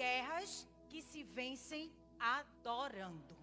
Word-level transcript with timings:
guerras 0.00 0.50
que 0.88 1.00
se 1.02 1.22
vencem 1.22 1.92
adorando. 2.18 3.36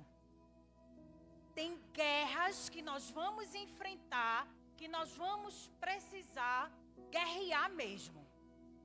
Tem 1.57 1.71
guerras 1.93 2.69
que 2.73 2.81
nós 2.89 3.03
vamos 3.19 3.53
enfrentar, 3.63 4.47
que 4.79 4.87
nós 4.87 5.15
vamos 5.23 5.55
precisar 5.79 6.71
guerrear 7.15 7.69
mesmo. 7.83 8.21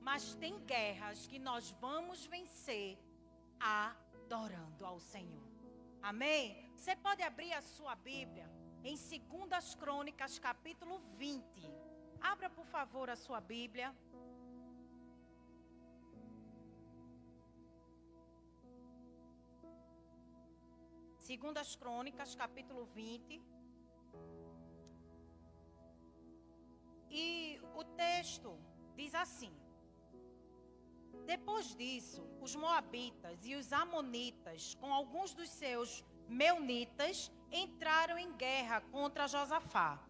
Mas 0.07 0.35
tem 0.35 0.55
guerras 0.73 1.25
que 1.31 1.39
nós 1.49 1.71
vamos 1.85 2.25
vencer 2.35 2.97
adorando 3.59 4.85
ao 4.85 4.99
Senhor. 4.99 5.47
Amém? 6.11 6.43
Você 6.75 6.95
pode 6.95 7.23
abrir 7.23 7.53
a 7.53 7.61
sua 7.61 7.95
Bíblia 7.95 8.47
em 8.83 8.95
2 8.95 9.75
Crônicas, 9.75 10.37
capítulo 10.37 10.99
20. 11.17 11.43
Abra, 12.21 12.49
por 12.49 12.65
favor, 12.65 13.09
a 13.09 13.15
sua 13.15 13.39
Bíblia. 13.39 13.95
Segundas 21.23 21.73
Crônicas, 21.77 22.35
capítulo 22.35 22.83
20. 22.93 23.41
E 27.09 27.61
o 27.73 27.83
texto 27.95 28.59
diz 28.93 29.15
assim: 29.15 29.53
Depois 31.25 31.73
disso, 31.77 32.21
os 32.41 32.57
moabitas 32.57 33.39
e 33.45 33.55
os 33.55 33.71
amonitas, 33.71 34.75
com 34.81 34.93
alguns 34.93 35.33
dos 35.33 35.47
seus 35.47 36.03
meunitas, 36.27 37.31
entraram 37.49 38.17
em 38.17 38.33
guerra 38.33 38.81
contra 38.91 39.25
Josafá. 39.25 40.05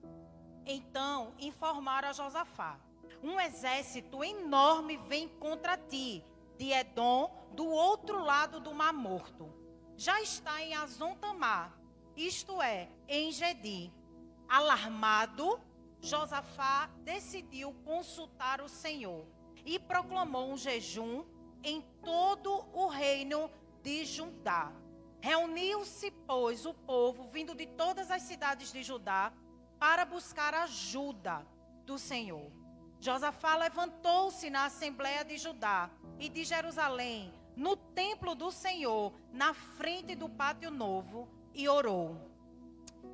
Então 0.65 1.35
informaram 1.37 2.09
a 2.09 2.13
Josafá: 2.13 2.79
Um 3.21 3.39
exército 3.39 4.23
enorme 4.23 4.97
vem 4.97 5.29
contra 5.29 5.77
ti, 5.77 6.25
de 6.57 6.71
Edom, 6.71 7.51
do 7.51 7.67
outro 7.67 8.17
lado 8.17 8.59
do 8.59 8.73
Mar 8.73 8.93
Morto 8.93 9.61
já 9.97 10.21
está 10.21 10.61
em 10.61 10.73
Azon 10.73 11.15
Tamar, 11.15 11.71
isto 12.15 12.61
é, 12.61 12.89
em 13.07 13.31
Gedi. 13.31 13.91
Alarmado, 14.47 15.59
Josafá 16.01 16.89
decidiu 17.03 17.73
consultar 17.85 18.61
o 18.61 18.67
Senhor 18.67 19.25
e 19.65 19.79
proclamou 19.79 20.51
um 20.51 20.57
jejum 20.57 21.23
em 21.63 21.81
todo 22.03 22.65
o 22.73 22.87
reino 22.87 23.49
de 23.81 24.05
Judá. 24.05 24.71
Reuniu-se, 25.21 26.11
pois, 26.27 26.65
o 26.65 26.73
povo 26.73 27.23
vindo 27.27 27.55
de 27.55 27.65
todas 27.65 28.11
as 28.11 28.23
cidades 28.23 28.71
de 28.71 28.83
Judá 28.83 29.31
para 29.79 30.03
buscar 30.05 30.53
ajuda 30.53 31.47
do 31.85 31.97
Senhor. 31.97 32.51
Josafá 32.99 33.55
levantou-se 33.55 34.49
na 34.49 34.65
assembleia 34.65 35.23
de 35.23 35.37
Judá 35.37 35.89
e 36.19 36.29
de 36.29 36.43
Jerusalém 36.43 37.33
no 37.55 37.75
templo 37.75 38.35
do 38.35 38.51
Senhor, 38.51 39.13
na 39.31 39.53
frente 39.53 40.15
do 40.15 40.27
pátio 40.29 40.71
novo, 40.71 41.29
e 41.53 41.67
orou. 41.69 42.17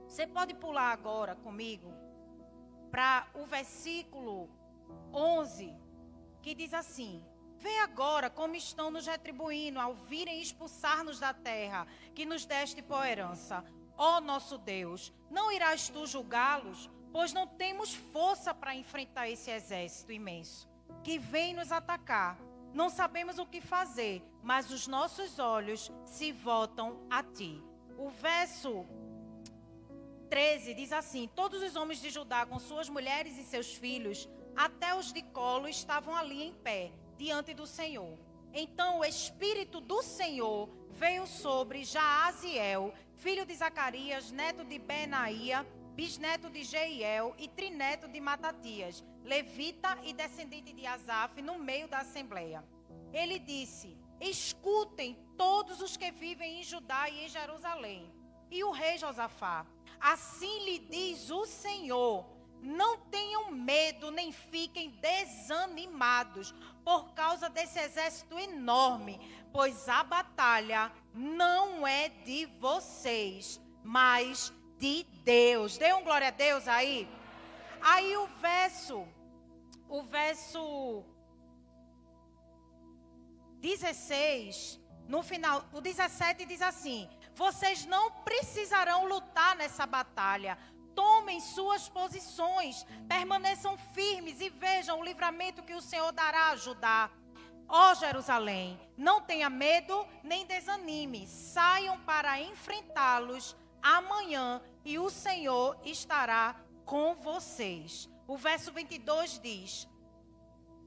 Você 0.07 0.25
pode 0.25 0.53
pular 0.53 0.91
agora 0.91 1.35
comigo 1.35 1.93
para 2.89 3.27
o 3.33 3.45
versículo 3.45 4.49
11, 5.13 5.75
que 6.41 6.55
diz 6.55 6.73
assim: 6.73 7.23
Vê 7.57 7.79
agora 7.79 8.29
como 8.29 8.55
estão 8.55 8.89
nos 8.89 9.05
retribuindo 9.05 9.79
ao 9.79 9.93
virem 9.93 10.41
expulsar-nos 10.41 11.19
da 11.19 11.33
terra 11.33 11.85
que 12.15 12.25
nos 12.25 12.45
deste 12.45 12.81
por 12.81 13.05
herança. 13.05 13.63
Ó 13.97 14.21
nosso 14.21 14.57
Deus, 14.57 15.13
não 15.29 15.51
irás 15.51 15.89
tu 15.89 16.07
julgá-los? 16.07 16.89
Pois 17.11 17.33
não 17.33 17.45
temos 17.45 17.93
força 17.93 18.53
para 18.53 18.75
enfrentar 18.75 19.29
esse 19.29 19.51
exército 19.51 20.11
imenso 20.11 20.69
que 21.03 21.17
vem 21.17 21.53
nos 21.53 21.71
atacar 21.71 22.37
não 22.73 22.89
sabemos 22.89 23.39
o 23.39 23.45
que 23.45 23.61
fazer, 23.61 24.23
mas 24.43 24.71
os 24.71 24.87
nossos 24.87 25.39
olhos 25.39 25.91
se 26.05 26.31
voltam 26.31 27.05
a 27.09 27.23
ti. 27.23 27.61
O 27.97 28.09
verso 28.09 28.85
13 30.29 30.73
diz 30.73 30.91
assim: 30.93 31.29
Todos 31.35 31.61
os 31.61 31.75
homens 31.75 32.01
de 32.01 32.09
Judá, 32.09 32.45
com 32.45 32.59
suas 32.59 32.87
mulheres 32.89 33.37
e 33.37 33.43
seus 33.43 33.73
filhos, 33.73 34.29
até 34.55 34.95
os 34.95 35.11
de 35.11 35.21
colo, 35.21 35.67
estavam 35.67 36.15
ali 36.15 36.43
em 36.43 36.53
pé, 36.53 36.91
diante 37.17 37.53
do 37.53 37.65
Senhor. 37.65 38.17
Então 38.53 38.99
o 38.99 39.05
Espírito 39.05 39.79
do 39.79 40.01
Senhor 40.01 40.69
veio 40.89 41.27
sobre 41.27 41.83
Jaaziel, 41.83 42.93
filho 43.15 43.45
de 43.45 43.55
Zacarias, 43.55 44.31
neto 44.31 44.63
de 44.63 44.79
Benaía, 44.79 45.65
bisneto 45.93 46.49
de 46.49 46.63
Jeiel 46.63 47.35
e 47.37 47.47
trineto 47.47 48.07
de 48.07 48.19
Matatias, 48.21 49.03
levita 49.23 49.97
e 50.03 50.13
descendente 50.13 50.71
de 50.73 50.85
Asaf, 50.85 51.41
no 51.41 51.59
meio 51.59 51.87
da 51.87 51.99
assembleia. 51.99 52.63
Ele 53.11 53.37
disse: 53.37 53.97
Escutem 54.21 55.17
todos 55.37 55.81
os 55.81 55.95
que 55.95 56.11
vivem 56.11 56.59
em 56.59 56.63
Judá 56.63 57.09
e 57.09 57.25
em 57.25 57.29
Jerusalém. 57.29 58.11
E 58.51 58.63
o 58.63 58.71
rei 58.71 58.97
Josafá: 58.97 59.65
Assim 59.99 60.65
lhe 60.65 60.79
diz 60.79 61.29
o 61.29 61.45
Senhor: 61.45 62.25
Não 62.61 62.97
tenham 62.97 63.51
medo 63.51 64.11
nem 64.11 64.31
fiquem 64.31 64.89
desanimados 64.89 66.53
por 66.83 67.13
causa 67.13 67.49
desse 67.49 67.79
exército 67.79 68.37
enorme, 68.37 69.19
pois 69.53 69.87
a 69.87 70.03
batalha 70.03 70.91
não 71.13 71.87
é 71.87 72.09
de 72.09 72.45
vocês, 72.59 73.61
mas 73.83 74.53
de 74.77 75.03
Deus. 75.23 75.77
Dê 75.77 75.93
um 75.93 76.03
glória 76.03 76.29
a 76.29 76.31
Deus 76.31 76.67
aí. 76.67 77.07
Aí 77.81 78.17
o 78.17 78.27
verso, 78.41 79.07
o 79.87 80.03
verso 80.03 81.05
16, 83.59 84.79
no 85.07 85.23
final, 85.23 85.65
o 85.73 85.81
17 85.81 86.45
diz 86.45 86.61
assim: 86.61 87.09
Vocês 87.33 87.85
não 87.85 88.11
precisarão 88.23 89.05
lutar 89.05 89.55
nessa 89.55 89.85
batalha. 89.85 90.57
Tomem 90.93 91.39
suas 91.39 91.87
posições, 91.87 92.85
permaneçam 93.07 93.77
firmes 93.93 94.41
e 94.41 94.49
vejam 94.49 94.99
o 94.99 95.03
livramento 95.03 95.63
que 95.63 95.73
o 95.73 95.81
Senhor 95.81 96.11
dará 96.11 96.47
a 96.47 96.51
ajudar. 96.51 97.11
Ó 97.67 97.93
Jerusalém, 97.93 98.79
não 98.97 99.21
tenha 99.21 99.49
medo 99.49 100.05
nem 100.23 100.45
desanime, 100.45 101.27
saiam 101.27 101.99
para 102.01 102.41
enfrentá-los 102.41 103.55
amanhã 103.81 104.61
e 104.83 104.97
o 104.99 105.09
Senhor 105.09 105.79
estará 105.83 106.55
com 106.85 107.15
vocês. 107.15 108.09
O 108.27 108.37
verso 108.37 108.71
22 108.71 109.39
diz: 109.39 109.87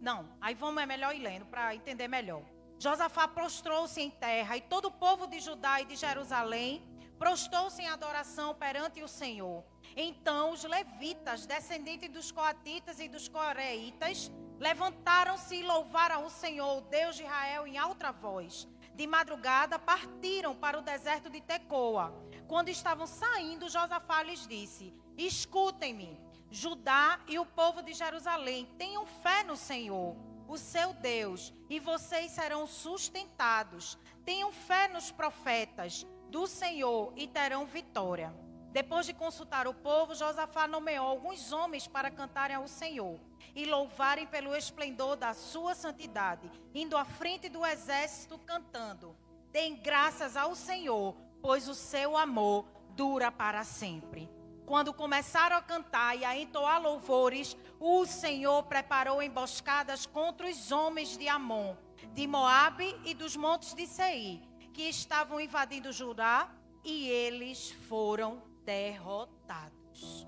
Não, 0.01 0.29
aí 0.41 0.55
vamos 0.55 0.83
é 0.83 0.87
melhor 0.87 1.15
ir 1.15 1.21
lendo 1.21 1.47
para 1.47 1.75
entender 1.75 2.09
melhor. 2.09 2.52
Josafá 2.83 3.29
prostrou-se 3.29 4.01
em 4.01 4.11
terra 4.11 4.57
e 4.57 4.61
todo 4.61 4.87
o 4.87 4.91
povo 4.91 5.29
de 5.29 5.39
Judá 5.39 5.81
e 5.81 5.85
de 5.85 5.95
Jerusalém 5.95 6.83
prostou-se 7.17 7.81
em 7.81 7.87
adoração 7.87 8.57
perante 8.57 9.01
o 9.05 9.07
Senhor. 9.07 9.63
Então 9.97 10.51
os 10.51 10.65
levitas, 10.65 11.47
descendentes 11.47 12.11
dos 12.11 12.33
coatitas 12.33 12.99
e 12.99 13.09
dos 13.09 13.29
coreitas, 13.29 14.33
levantaram-se 14.59 15.55
e 15.55 15.63
louvaram 15.63 16.27
o 16.27 16.31
Senhor, 16.31 16.79
o 16.79 16.81
Deus 16.81 17.15
de 17.15 17.23
Israel, 17.23 17.69
em 17.69 17.79
alta 17.79 18.11
voz. 18.11 18.67
De 18.97 19.07
madrugada 19.07 19.79
partiram 19.79 20.53
para 20.57 20.77
o 20.77 20.83
deserto 20.83 21.31
de 21.31 21.41
Tecoa. 21.41 22.13
Quando 22.49 22.69
estavam 22.69 23.07
saindo, 23.07 23.69
Josafá 23.69 24.25
lhes 24.25 24.45
disse: 24.45 24.93
Escutem-me, 25.17 26.21
Judá 26.51 27.21
e 27.29 27.39
o 27.39 27.47
povo 27.47 27.81
de 27.81 27.93
Jerusalém, 27.93 28.67
tenham 28.77 29.07
fé 29.07 29.45
no 29.45 29.57
Senhor, 29.57 30.17
o 30.53 30.59
seu 30.59 30.93
Deus, 30.93 31.53
e 31.71 31.81
vocês 31.81 32.33
serão 32.33 32.67
sustentados. 32.67 33.99
Tenham 34.23 34.53
fé 34.53 34.87
nos 34.87 35.11
profetas 35.11 36.07
do 36.29 36.47
Senhor 36.47 37.13
e 37.17 37.27
terão 37.27 37.65
vitória. 37.65 38.35
Depois 38.71 39.07
de 39.07 39.15
consultar 39.15 39.67
o 39.67 39.73
povo, 39.73 40.15
Josafá 40.15 40.69
nomeou 40.69 41.07
alguns 41.07 41.53
homens 41.53 41.87
para 41.87 42.11
cantarem 42.11 42.57
ao 42.57 42.69
Senhor 42.69 43.19
e 43.55 43.65
louvarem 43.65 44.27
pelo 44.27 44.55
esplendor 44.55 45.17
da 45.17 45.33
sua 45.33 45.75
santidade, 45.75 46.51
indo 46.75 46.97
à 46.99 47.05
frente 47.05 47.49
do 47.49 47.65
exército 47.65 48.39
cantando: 48.39 49.17
Deem 49.51 49.77
graças 49.77 50.37
ao 50.37 50.55
Senhor, 50.55 51.17
pois 51.41 51.67
o 51.67 51.75
seu 51.75 52.15
amor 52.15 52.67
dura 52.91 53.33
para 53.33 53.65
sempre. 53.65 54.29
Quando 54.67 54.93
começaram 54.95 55.57
a 55.57 55.63
cantar 55.63 56.17
e 56.17 56.25
a 56.25 56.39
entoar 56.39 56.81
louvores, 56.81 57.57
o 57.81 58.07
Senhor 58.07 58.63
preparou 58.65 59.23
emboscadas 59.23 60.07
contra 60.07 60.49
os 60.49 60.71
homens 60.71 61.17
de 61.17 61.29
Amon, 61.29 61.77
de 62.15 62.27
Moabe 62.27 62.99
e 63.05 63.15
dos 63.15 63.37
montes 63.37 63.75
de 63.75 63.87
Seir, 63.87 64.41
que 64.73 64.83
estavam 64.83 65.41
invadindo 65.41 65.93
Judá, 65.93 66.51
e 66.85 67.09
eles 67.09 67.71
foram 67.89 68.43
derrotados. 68.65 70.27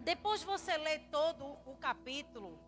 Depois 0.00 0.42
você 0.42 0.76
lê 0.76 0.98
todo 0.98 1.44
o 1.66 1.76
capítulo, 1.76 2.58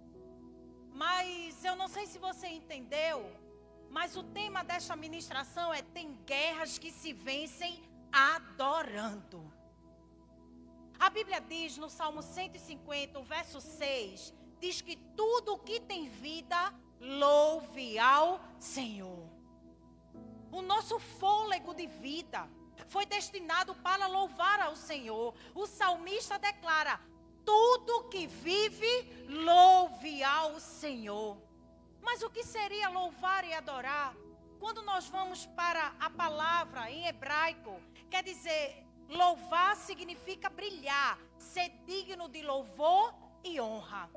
mas 0.92 1.64
eu 1.64 1.74
não 1.74 1.88
sei 1.88 2.06
se 2.06 2.18
você 2.18 2.48
entendeu 2.48 3.44
mas 3.94 4.16
o 4.16 4.24
tema 4.24 4.64
desta 4.64 4.96
ministração 4.96 5.72
é: 5.72 5.80
tem 5.80 6.18
guerras 6.26 6.78
que 6.78 6.90
se 6.90 7.12
vencem 7.12 7.80
adorando. 8.10 9.53
A 10.98 11.10
Bíblia 11.10 11.40
diz 11.40 11.76
no 11.76 11.90
Salmo 11.90 12.22
150, 12.22 13.18
o 13.18 13.24
verso 13.24 13.60
6, 13.60 14.32
diz 14.60 14.80
que 14.80 14.96
tudo 15.16 15.54
o 15.54 15.58
que 15.58 15.80
tem 15.80 16.08
vida 16.08 16.74
louve 17.00 17.98
ao 17.98 18.40
Senhor. 18.58 19.28
nosso 20.62 20.98
fôlego 20.98 21.74
de 21.74 21.86
vida 21.86 22.48
foi 22.88 23.06
destinado 23.06 23.74
para 23.76 24.06
louvar 24.06 24.60
ao 24.60 24.76
Senhor. 24.76 25.34
O 25.54 25.66
salmista 25.66 26.38
declara: 26.38 27.00
tudo 27.44 28.08
que 28.08 28.26
vive, 28.26 29.26
louve 29.28 30.22
ao 30.22 30.58
Senhor. 30.58 31.36
Mas 32.00 32.22
o 32.22 32.30
que 32.30 32.42
seria 32.42 32.88
louvar 32.88 33.44
e 33.44 33.52
adorar? 33.52 34.14
Quando 34.58 34.82
nós 34.82 35.06
vamos 35.08 35.46
para 35.46 35.94
a 36.00 36.08
palavra 36.08 36.90
em 36.90 37.06
hebraico, 37.06 37.80
quer 38.10 38.22
dizer, 38.22 38.86
louvar 39.08 39.76
significa 39.76 40.48
brilhar, 40.48 41.18
ser 41.38 41.70
digno 41.86 42.28
de 42.28 42.42
louvor 42.42 43.14
e 43.42 43.60
honra. 43.60 44.10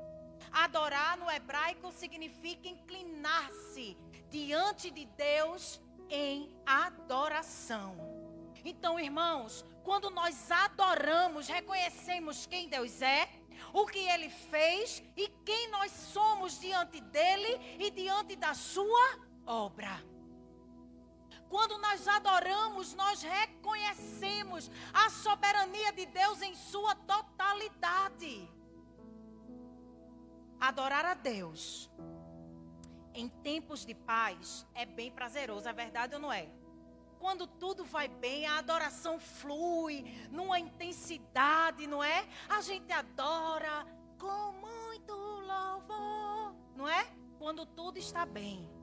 Adorar 0.50 1.18
no 1.18 1.30
hebraico 1.30 1.92
significa 1.92 2.68
inclinar-se 2.68 3.96
diante 4.30 4.90
de 4.90 5.04
Deus 5.04 5.80
em 6.08 6.54
adoração. 6.64 7.96
Então, 8.64 8.98
irmãos, 8.98 9.64
quando 9.84 10.10
nós 10.10 10.50
adoramos, 10.50 11.48
reconhecemos 11.48 12.46
quem 12.46 12.68
Deus 12.68 13.00
é, 13.02 13.28
o 13.72 13.86
que 13.86 13.98
ele 13.98 14.28
fez 14.28 15.02
e 15.16 15.28
quem 15.44 15.70
nós 15.70 15.90
somos 15.90 16.58
diante 16.60 17.00
dele 17.00 17.76
e 17.78 17.90
diante 17.90 18.36
da 18.36 18.54
sua 18.54 19.18
obra. 19.46 20.02
Quando 21.48 21.78
nós 21.78 22.06
adoramos, 22.06 22.94
nós 22.94 23.22
reconhecemos 23.22 24.70
a 24.92 25.08
soberania 25.08 25.92
de 25.92 26.06
Deus 26.06 26.42
em 26.42 26.54
sua 26.54 26.94
totalidade. 26.94 28.48
Adorar 30.60 31.04
a 31.06 31.14
Deus 31.14 31.90
em 33.14 33.28
tempos 33.28 33.84
de 33.84 33.94
paz 33.94 34.66
é 34.74 34.84
bem 34.84 35.10
prazeroso, 35.10 35.68
é 35.68 35.72
verdade 35.72 36.14
ou 36.14 36.20
não 36.20 36.32
é? 36.32 36.48
Quando 37.18 37.46
tudo 37.46 37.84
vai 37.84 38.06
bem, 38.06 38.46
a 38.46 38.58
adoração 38.58 39.18
flui 39.18 40.04
numa 40.30 40.58
intensidade, 40.58 41.86
não 41.86 42.02
é? 42.02 42.28
A 42.48 42.60
gente 42.60 42.92
adora 42.92 43.86
com 44.18 44.52
muito 44.52 45.12
louvor, 45.12 46.54
não 46.76 46.88
é? 46.88 47.10
Quando 47.38 47.66
tudo 47.66 47.98
está 47.98 48.24
bem. 48.24 48.77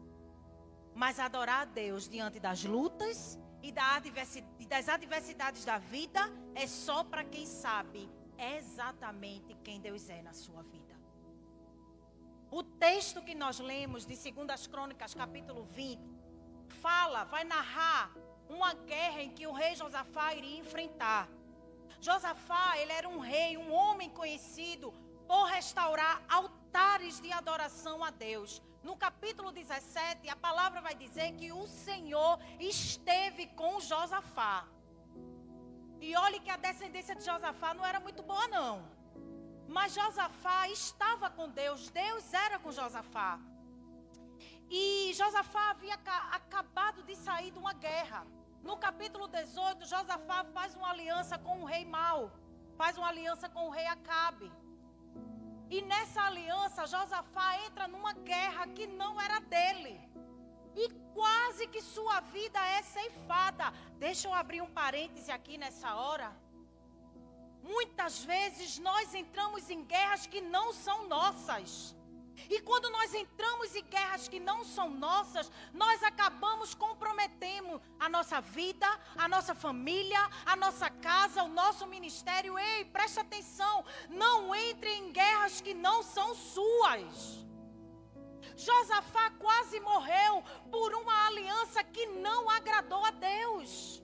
Mas 0.95 1.19
adorar 1.19 1.63
a 1.63 1.65
Deus 1.65 2.07
diante 2.07 2.39
das 2.39 2.63
lutas 2.63 3.38
e 3.62 3.71
das 3.71 4.88
adversidades 4.88 5.65
da 5.65 5.77
vida 5.77 6.21
é 6.56 6.65
só 6.65 7.03
para 7.03 7.24
quem 7.24 7.45
sabe 7.45 8.09
exatamente 8.38 9.56
quem 9.63 9.80
Deus 9.80 10.09
é 10.09 10.21
na 10.21 10.33
sua 10.33 10.63
vida. 10.63 10.95
O 12.50 12.63
texto 12.63 13.21
que 13.21 13.36
nós 13.36 13.59
lemos 13.59 14.06
de 14.06 14.15
2 14.15 14.68
Crônicas, 14.68 15.13
capítulo 15.13 15.65
20, 15.65 16.01
fala, 16.81 17.25
vai 17.25 17.44
narrar 17.44 18.12
uma 18.47 18.74
guerra 18.74 19.21
em 19.21 19.31
que 19.31 19.45
o 19.47 19.51
rei 19.51 19.75
Josafá 19.75 20.33
iria 20.33 20.57
enfrentar. 20.57 21.27
Josafá, 22.00 22.77
ele 22.77 22.94
era 22.94 23.09
um 23.09 23.19
rei, 23.19 23.57
um 23.57 23.74
homem 23.74 24.09
conhecido 24.09 24.94
por 25.27 25.45
restaurar 25.45 26.24
altares 26.30 27.19
de 27.19 27.31
adoração 27.31 28.03
a 28.03 28.12
Deus. 28.12 28.62
No 28.86 28.96
capítulo 28.96 29.52
17, 29.52 30.30
a 30.30 30.36
palavra 30.36 30.80
vai 30.80 30.94
dizer 30.94 31.32
que 31.38 31.52
o 31.52 31.66
Senhor 31.66 32.40
esteve 32.60 33.48
com 33.60 33.80
Josafá. 33.80 34.64
E 36.00 36.16
olhe 36.16 36.40
que 36.40 36.52
a 36.52 36.58
descendência 36.66 37.16
de 37.16 37.26
Josafá 37.26 37.74
não 37.74 37.84
era 37.84 38.00
muito 38.00 38.22
boa, 38.22 38.48
não. 38.48 38.88
Mas 39.68 39.96
Josafá 39.96 40.70
estava 40.70 41.32
com 41.32 41.50
Deus, 41.50 41.90
Deus 41.90 42.32
era 42.32 42.60
com 42.60 42.72
Josafá. 42.72 43.40
E 44.70 45.12
Josafá 45.16 45.72
havia 45.72 45.96
acabado 46.40 47.02
de 47.02 47.16
sair 47.16 47.50
de 47.50 47.58
uma 47.58 47.74
guerra. 47.74 48.22
No 48.62 48.78
capítulo 48.78 49.28
18, 49.28 49.84
Josafá 49.94 50.44
faz 50.54 50.76
uma 50.76 50.92
aliança 50.92 51.40
com 51.40 51.64
o 51.64 51.66
rei 51.66 51.86
Mau, 51.86 52.31
faz 52.78 53.00
uma 53.00 53.08
aliança 53.08 53.50
com 53.50 53.66
o 53.66 53.72
rei 53.72 53.88
Acabe. 53.88 54.52
E 55.70 55.82
nessa 55.82 56.22
aliança, 56.22 56.86
Josafá 56.86 57.60
entra 57.66 57.88
numa 57.88 58.14
guerra 58.14 58.68
que 58.68 58.86
não 58.86 59.20
era 59.20 59.40
dele. 59.40 60.00
E 60.76 60.90
quase 61.14 61.68
que 61.68 61.82
sua 61.82 62.20
vida 62.20 62.60
é 62.78 62.82
ceifada. 62.82 63.72
Deixa 63.98 64.28
eu 64.28 64.34
abrir 64.34 64.62
um 64.62 64.70
parêntese 64.70 65.32
aqui 65.32 65.58
nessa 65.58 65.96
hora. 65.96 66.36
Muitas 67.64 68.24
vezes 68.24 68.78
nós 68.78 69.16
entramos 69.16 69.70
em 69.70 69.84
guerras 69.84 70.28
que 70.28 70.42
não 70.42 70.72
são 70.72 71.08
nossas. 71.08 71.96
E 72.50 72.62
quando 72.62 72.89
nós 72.89 73.13
entramos 73.13 73.75
em 73.75 73.83
guerras 73.83 74.27
que 74.27 74.39
não 74.39 74.63
são 74.63 74.89
nossas, 74.89 75.51
nós 75.74 76.03
acabamos 76.03 76.74
comprometendo 76.74 77.81
a 78.00 78.07
nossa 78.07 78.39
vida, 78.42 78.88
a 79.18 79.27
nossa 79.27 79.56
família, 79.56 80.19
a 80.45 80.56
nossa 80.56 80.89
casa, 80.89 81.44
o 81.44 81.47
nosso 81.47 81.88
ministério. 81.88 82.57
Ei, 82.57 82.86
preste 82.86 83.19
atenção, 83.19 83.83
não 84.09 84.53
entre 84.53 84.92
em 84.94 85.12
guerras 85.12 85.62
que 85.62 85.74
não 85.74 86.03
são 86.03 86.36
suas. 86.36 87.45
Josafá 88.56 89.31
quase 89.31 89.80
morreu 89.80 90.44
por 90.71 90.94
uma 90.94 91.27
aliança 91.27 91.83
que 91.83 92.06
não 92.07 92.50
agradou 92.50 93.03
a 93.03 93.12
Deus. 93.12 94.01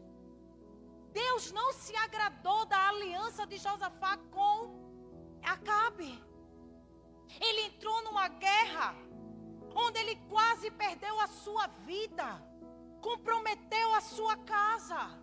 Deus 1.14 1.52
não 1.52 1.74
se 1.74 1.96
agradou 1.96 2.66
da 2.66 2.90
aliança 2.90 3.46
de 3.46 3.58
Josafá 3.58 4.18
com 4.32 4.82
Acabe. 5.44 6.31
Ele 7.40 7.62
entrou 7.68 8.04
numa 8.04 8.28
guerra 8.28 8.96
onde 9.76 10.00
ele 10.00 10.16
quase 10.30 10.70
perdeu 10.72 11.20
a 11.20 11.28
sua 11.28 11.68
vida, 11.68 12.26
comprometeu 13.02 13.94
a 13.94 14.02
sua 14.02 14.38
casa. 14.38 15.20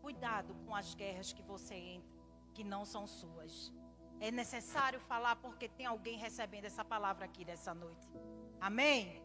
Cuidado 0.00 0.54
com 0.66 0.74
as 0.74 0.94
guerras 0.94 1.32
que 1.32 1.42
você 1.42 1.74
entra, 1.74 2.18
que 2.52 2.64
não 2.64 2.84
são 2.84 3.06
suas. 3.06 3.72
É 4.20 4.30
necessário 4.30 5.00
falar 5.00 5.36
porque 5.36 5.68
tem 5.68 5.86
alguém 5.86 6.16
recebendo 6.18 6.66
essa 6.66 6.84
palavra 6.84 7.24
aqui 7.24 7.44
nessa 7.44 7.74
noite. 7.74 8.06
Amém? 8.60 9.22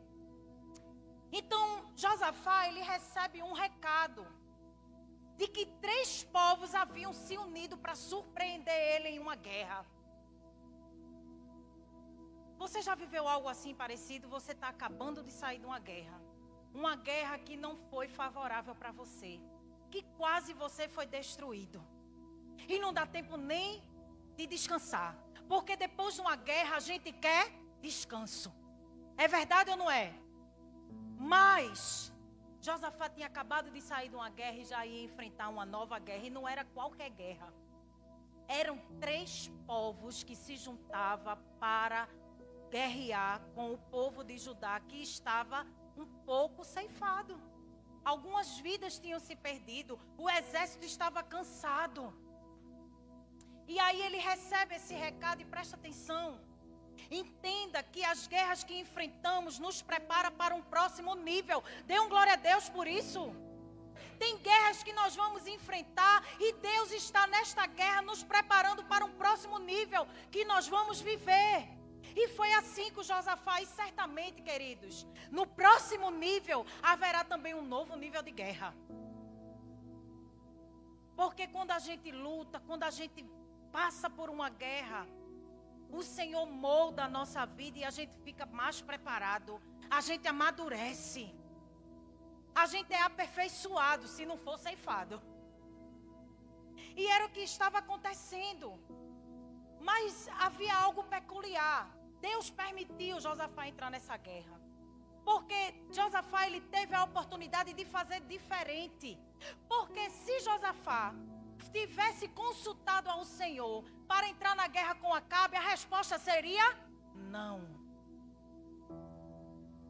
Então, 1.31 1.93
Josafá, 1.95 2.67
ele 2.67 2.81
recebe 2.81 3.43
um 3.43 3.53
recado 3.53 4.25
de 5.37 5.47
que 5.47 5.65
três 5.65 6.23
povos 6.23 6.73
haviam 6.73 7.13
se 7.13 7.37
unido 7.37 7.77
para 7.77 7.95
surpreender 7.95 8.73
ele 8.95 9.09
em 9.09 9.19
uma 9.19 9.35
guerra. 9.35 9.85
Você 12.61 12.81
já 12.81 12.93
viveu 12.93 13.25
algo 13.25 13.47
assim 13.47 13.73
parecido? 13.73 14.27
Você 14.27 14.51
está 14.51 14.67
acabando 14.67 15.23
de 15.23 15.31
sair 15.31 15.59
de 15.59 15.65
uma 15.65 15.79
guerra. 15.79 16.17
Uma 16.73 16.93
guerra 17.09 17.37
que 17.37 17.55
não 17.55 17.77
foi 17.89 18.07
favorável 18.09 18.75
para 18.75 18.91
você. 18.91 19.39
Que 19.89 20.01
quase 20.17 20.51
você 20.53 20.89
foi 20.89 21.05
destruído. 21.05 21.81
E 22.67 22.77
não 22.77 22.91
dá 22.91 23.05
tempo 23.05 23.37
nem 23.37 23.81
de 24.35 24.45
descansar. 24.45 25.15
Porque 25.47 25.77
depois 25.77 26.15
de 26.15 26.21
uma 26.21 26.35
guerra 26.35 26.75
a 26.75 26.81
gente 26.81 27.13
quer 27.13 27.49
descanso. 27.81 28.53
É 29.17 29.25
verdade 29.25 29.71
ou 29.71 29.77
não 29.77 29.89
é? 29.89 30.13
Mas 31.17 32.11
Josafá 32.61 33.07
tinha 33.07 33.27
acabado 33.27 33.71
de 33.71 33.81
sair 33.81 34.09
de 34.09 34.15
uma 34.15 34.29
guerra 34.29 34.57
e 34.57 34.65
já 34.65 34.85
ia 34.85 35.05
enfrentar 35.05 35.47
uma 35.47 35.65
nova 35.65 35.97
guerra. 35.97 36.25
E 36.25 36.29
não 36.29 36.45
era 36.45 36.65
qualquer 36.65 37.09
guerra. 37.09 37.53
Eram 38.49 38.77
três 38.99 39.49
povos 39.65 40.23
que 40.23 40.35
se 40.35 40.57
juntavam 40.57 41.37
para 41.57 42.07
guerrear 42.69 43.41
com 43.55 43.73
o 43.73 43.77
povo 43.77 44.23
de 44.23 44.37
Judá 44.37 44.79
que 44.79 45.01
estava 45.01 45.65
um 45.97 46.05
pouco 46.25 46.63
ceifado. 46.63 47.39
Algumas 48.03 48.57
vidas 48.59 48.97
tinham 48.97 49.19
se 49.19 49.35
perdido, 49.35 49.99
o 50.17 50.29
exército 50.29 50.85
estava 50.85 51.21
cansado. 51.21 52.13
E 53.67 53.79
aí 53.79 54.01
ele 54.01 54.17
recebe 54.17 54.75
esse 54.75 54.93
recado 54.93 55.41
e 55.41 55.45
presta 55.45 55.75
atenção. 55.75 56.39
Entenda 57.11 57.81
que 57.83 58.03
as 58.03 58.27
guerras 58.27 58.63
que 58.63 58.79
enfrentamos 58.79 59.59
nos 59.59 59.81
prepara 59.81 60.31
para 60.31 60.55
um 60.55 60.61
próximo 60.61 61.15
nível. 61.15 61.63
Dê 61.85 61.99
um 61.99 62.09
glória 62.09 62.33
a 62.33 62.35
Deus 62.35 62.67
por 62.69 62.87
isso. 62.87 63.31
Tem 64.17 64.37
guerras 64.37 64.83
que 64.83 64.91
nós 64.91 65.15
vamos 65.15 65.47
enfrentar 65.47 66.25
e 66.39 66.53
Deus 66.53 66.91
está 66.91 67.25
nesta 67.27 67.65
guerra 67.65 68.01
nos 68.01 68.23
preparando 68.23 68.83
para 68.83 69.05
um 69.05 69.13
próximo 69.13 69.57
nível 69.59 70.07
que 70.31 70.43
nós 70.45 70.67
vamos 70.67 70.99
viver. 70.99 71.78
E 72.15 72.27
foi 72.29 72.51
assim 72.53 72.91
com 72.91 73.03
Josafá, 73.03 73.61
e 73.61 73.65
certamente, 73.65 74.41
queridos, 74.41 75.05
no 75.31 75.45
próximo 75.45 76.09
nível 76.11 76.65
haverá 76.81 77.23
também 77.23 77.53
um 77.53 77.61
novo 77.61 77.95
nível 77.95 78.21
de 78.21 78.31
guerra. 78.31 78.75
Porque 81.15 81.47
quando 81.47 81.71
a 81.71 81.79
gente 81.79 82.11
luta, 82.11 82.59
quando 82.61 82.83
a 82.83 82.91
gente 82.91 83.25
passa 83.71 84.09
por 84.09 84.29
uma 84.29 84.49
guerra, 84.49 85.05
o 85.91 86.01
Senhor 86.03 86.45
molda 86.45 87.05
a 87.05 87.09
nossa 87.09 87.45
vida 87.45 87.79
e 87.79 87.83
a 87.83 87.89
gente 87.89 88.15
fica 88.19 88.45
mais 88.45 88.81
preparado, 88.81 89.61
a 89.89 90.01
gente 90.01 90.27
amadurece, 90.27 91.33
a 92.55 92.65
gente 92.65 92.93
é 92.93 93.01
aperfeiçoado 93.01 94.07
se 94.07 94.25
não 94.25 94.37
for 94.37 94.57
ceifado. 94.59 95.21
E 96.95 97.07
era 97.07 97.25
o 97.25 97.29
que 97.29 97.41
estava 97.41 97.77
acontecendo. 97.79 98.79
Mas 99.79 100.27
havia 100.39 100.75
algo 100.75 101.03
peculiar. 101.03 101.89
Deus 102.21 102.49
permitiu 102.49 103.19
Josafá 103.19 103.67
entrar 103.67 103.89
nessa 103.89 104.17
guerra. 104.17 104.59
Porque 105.23 105.75
Josafá 105.91 106.47
ele 106.47 106.61
teve 106.61 106.95
a 106.95 107.03
oportunidade 107.03 107.73
de 107.73 107.85
fazer 107.85 108.21
diferente. 108.21 109.17
Porque 109.67 110.09
se 110.09 110.39
Josafá 110.39 111.13
tivesse 111.71 112.27
consultado 112.29 113.09
ao 113.09 113.23
Senhor 113.25 113.83
para 114.07 114.27
entrar 114.27 114.55
na 114.55 114.67
guerra 114.67 114.95
com 114.95 115.13
Acabe, 115.13 115.57
a 115.57 115.61
resposta 115.61 116.17
seria 116.17 116.77
não. 117.15 117.79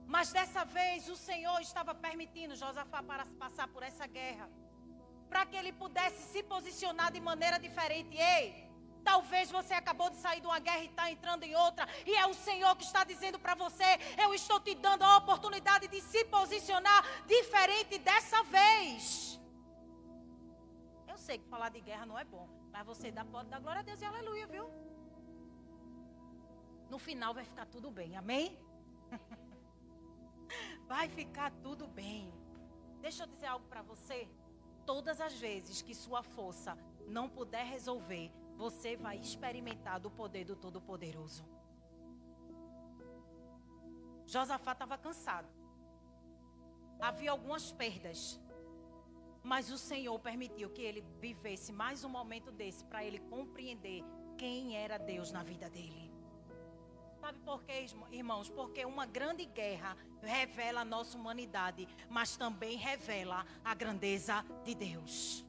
Mas 0.06 0.32
dessa 0.32 0.66
vez 0.66 1.08
o 1.08 1.16
Senhor 1.16 1.60
estava 1.62 1.94
permitindo 1.94 2.56
Josafá 2.56 3.02
para 3.04 3.26
passar 3.38 3.68
por 3.68 3.84
essa 3.84 4.08
guerra, 4.08 4.50
para 5.30 5.46
que 5.46 5.56
ele 5.56 5.72
pudesse 5.72 6.24
se 6.32 6.42
posicionar 6.44 7.12
de 7.12 7.22
maneira 7.22 7.60
diferente. 7.60 8.18
Ei, 8.18 8.69
Talvez 9.04 9.50
você 9.52 9.74
acabou 9.74 10.10
de 10.10 10.18
sair 10.18 10.42
de 10.42 10.48
uma 10.48 10.60
guerra 10.60 10.80
e 10.80 10.86
está 10.88 11.12
entrando 11.12 11.44
em 11.44 11.56
outra. 11.56 11.88
E 12.06 12.16
é 12.16 12.26
o 12.28 12.34
Senhor 12.34 12.76
que 12.76 12.84
está 12.84 13.04
dizendo 13.04 13.40
para 13.40 13.56
você: 13.56 13.86
Eu 14.22 14.34
estou 14.34 14.60
te 14.60 14.76
dando 14.76 15.04
a 15.04 15.18
oportunidade 15.18 15.88
de 15.88 16.02
se 16.02 16.26
posicionar 16.26 17.04
diferente 17.26 17.98
dessa 18.00 18.44
vez. 18.44 19.40
Eu 21.08 21.18
sei 21.18 21.38
que 21.38 21.48
falar 21.48 21.70
de 21.70 21.82
guerra 21.82 22.06
não 22.06 22.18
é 22.18 22.24
bom. 22.24 22.48
Mas 22.72 22.86
você 22.86 23.12
dá, 23.12 23.26
pode 23.26 23.50
dar 23.50 23.60
glória 23.60 23.82
a 23.82 23.84
Deus 23.84 24.02
e 24.02 24.06
aleluia, 24.06 24.48
viu? 24.48 24.70
No 26.90 26.98
final 26.98 27.34
vai 27.34 27.46
ficar 27.46 27.66
tudo 27.66 27.92
bem, 27.92 28.16
amém? 28.16 28.58
Vai 30.88 31.08
ficar 31.08 31.52
tudo 31.62 31.88
bem. 31.88 32.34
Deixa 33.00 33.24
eu 33.24 33.28
dizer 33.28 33.46
algo 33.46 33.68
para 33.68 33.84
você. 33.84 34.28
Todas 34.88 35.22
as 35.22 35.34
vezes 35.34 35.84
que 35.84 35.94
sua 35.94 36.24
força 36.24 36.76
não 37.08 37.30
puder 37.30 37.64
resolver, 37.64 38.32
você 38.60 38.98
vai 38.98 39.18
experimentar 39.18 40.02
do 40.02 40.12
poder 40.12 40.44
do 40.44 40.54
Todo-Poderoso. 40.54 41.46
Josafá 44.26 44.74
estava 44.74 44.98
cansado. 44.98 45.48
Havia 47.00 47.32
algumas 47.32 47.72
perdas. 47.72 48.38
Mas 49.42 49.72
o 49.72 49.78
Senhor 49.78 50.20
permitiu 50.20 50.70
que 50.72 50.82
ele 50.82 51.02
vivesse 51.22 51.72
mais 51.72 52.04
um 52.04 52.10
momento 52.10 52.52
desse 52.52 52.84
para 52.84 53.02
ele 53.02 53.20
compreender 53.20 54.04
quem 54.38 54.76
era 54.76 54.98
Deus 54.98 55.32
na 55.32 55.42
vida 55.42 55.70
dele. 55.70 56.12
Sabe 57.22 57.40
por 57.40 57.64
quê, 57.64 57.86
irmãos? 58.12 58.50
Porque 58.50 58.84
uma 58.84 59.06
grande 59.06 59.46
guerra 59.46 59.96
revela 60.22 60.82
a 60.82 60.86
nossa 60.86 61.18
humanidade, 61.18 61.88
mas 62.10 62.36
também 62.36 62.76
revela 62.76 63.46
a 63.64 63.74
grandeza 63.74 64.46
de 64.66 64.76
Deus. 64.76 65.46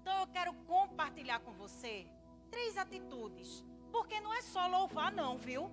Então 0.00 0.18
eu 0.18 0.26
quero 0.26 0.52
compartilhar 0.66 1.38
com 1.38 1.52
você 1.52 2.08
três 2.50 2.76
atitudes. 2.76 3.64
Porque 3.90 4.20
não 4.20 4.32
é 4.34 4.42
só 4.42 4.66
louvar, 4.66 5.10
não, 5.12 5.36
viu? 5.38 5.70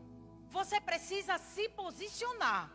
Você 0.50 0.80
precisa 0.80 1.38
se 1.38 1.70
posicionar. 1.70 2.72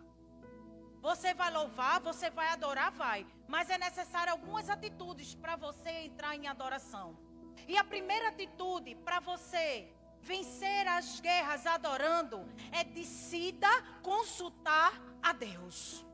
Você 1.00 1.34
vai 1.34 1.50
louvar, 1.50 2.00
você 2.00 2.30
vai 2.30 2.48
adorar, 2.48 2.92
vai. 2.92 3.26
Mas 3.48 3.70
é 3.70 3.78
necessário 3.78 4.32
algumas 4.32 4.70
atitudes 4.70 5.34
para 5.34 5.56
você 5.56 5.90
entrar 6.08 6.36
em 6.36 6.46
adoração. 6.46 7.18
E 7.66 7.76
a 7.76 7.84
primeira 7.84 8.28
atitude 8.28 8.94
para 8.96 9.18
você 9.20 9.92
vencer 10.20 10.86
as 10.86 11.18
guerras 11.20 11.66
adorando 11.66 12.46
é 12.70 12.84
decida 12.84 13.68
consultar 14.02 14.92
a 15.20 15.32
Deus. 15.32 16.06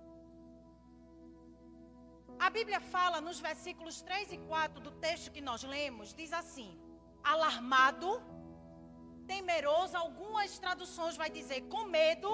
A 2.38 2.48
Bíblia 2.48 2.80
fala 2.80 3.20
nos 3.20 3.40
versículos 3.40 4.00
3 4.00 4.32
e 4.32 4.38
4 4.38 4.80
do 4.80 4.92
texto 4.92 5.30
que 5.30 5.40
nós 5.40 5.64
lemos, 5.64 6.14
diz 6.14 6.32
assim: 6.32 6.70
alarmado, 7.28 8.22
temeroso, 9.26 9.96
algumas 9.96 10.58
traduções 10.58 11.16
vai 11.16 11.28
dizer 11.28 11.62
com 11.62 11.84
medo, 11.84 12.30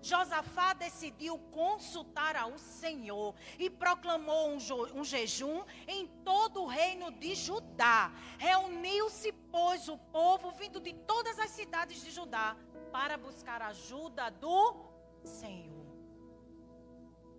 Josafá 0.00 0.72
decidiu 0.72 1.38
consultar 1.50 2.34
ao 2.36 2.58
Senhor 2.58 3.34
e 3.58 3.68
proclamou 3.68 4.50
um, 4.50 4.58
um, 4.98 5.04
jejum 5.04 5.62
em 5.86 6.06
todo 6.24 6.62
o 6.62 6.66
reino 6.66 7.10
de 7.12 7.34
Judá. 7.34 8.12
Reuniu-se, 8.38 9.32
pois, 9.50 9.88
o 9.88 9.98
povo 9.98 10.50
vindo 10.52 10.80
de 10.80 10.92
todas 10.92 11.38
as 11.38 11.50
cidades 11.50 12.02
de 12.02 12.10
Judá 12.10 12.56
para 12.90 13.16
buscar 13.16 13.60
ajuda 13.62 14.30
do 14.30 14.74
Senhor. 15.22 15.84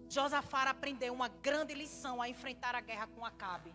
Josafá 0.07 0.63
aprendeu 0.63 1.13
uma 1.13 1.27
grande 1.27 1.73
lição 1.73 2.21
a 2.21 2.29
enfrentar 2.29 2.75
a 2.75 2.81
guerra 2.81 3.07
com 3.07 3.25
Acabe 3.25 3.73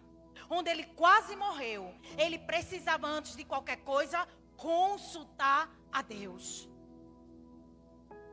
onde 0.50 0.69
ele 0.69 0.85
quase 0.85 1.37
morreu, 1.37 1.95
ele 2.19 2.38
precisava, 2.38 3.07
antes 3.07 3.37
de 3.37 3.45
qualquer 3.45 3.76
coisa, 3.78 4.26
consultar 4.57 5.71
a 5.92 6.02
Deus. 6.02 6.69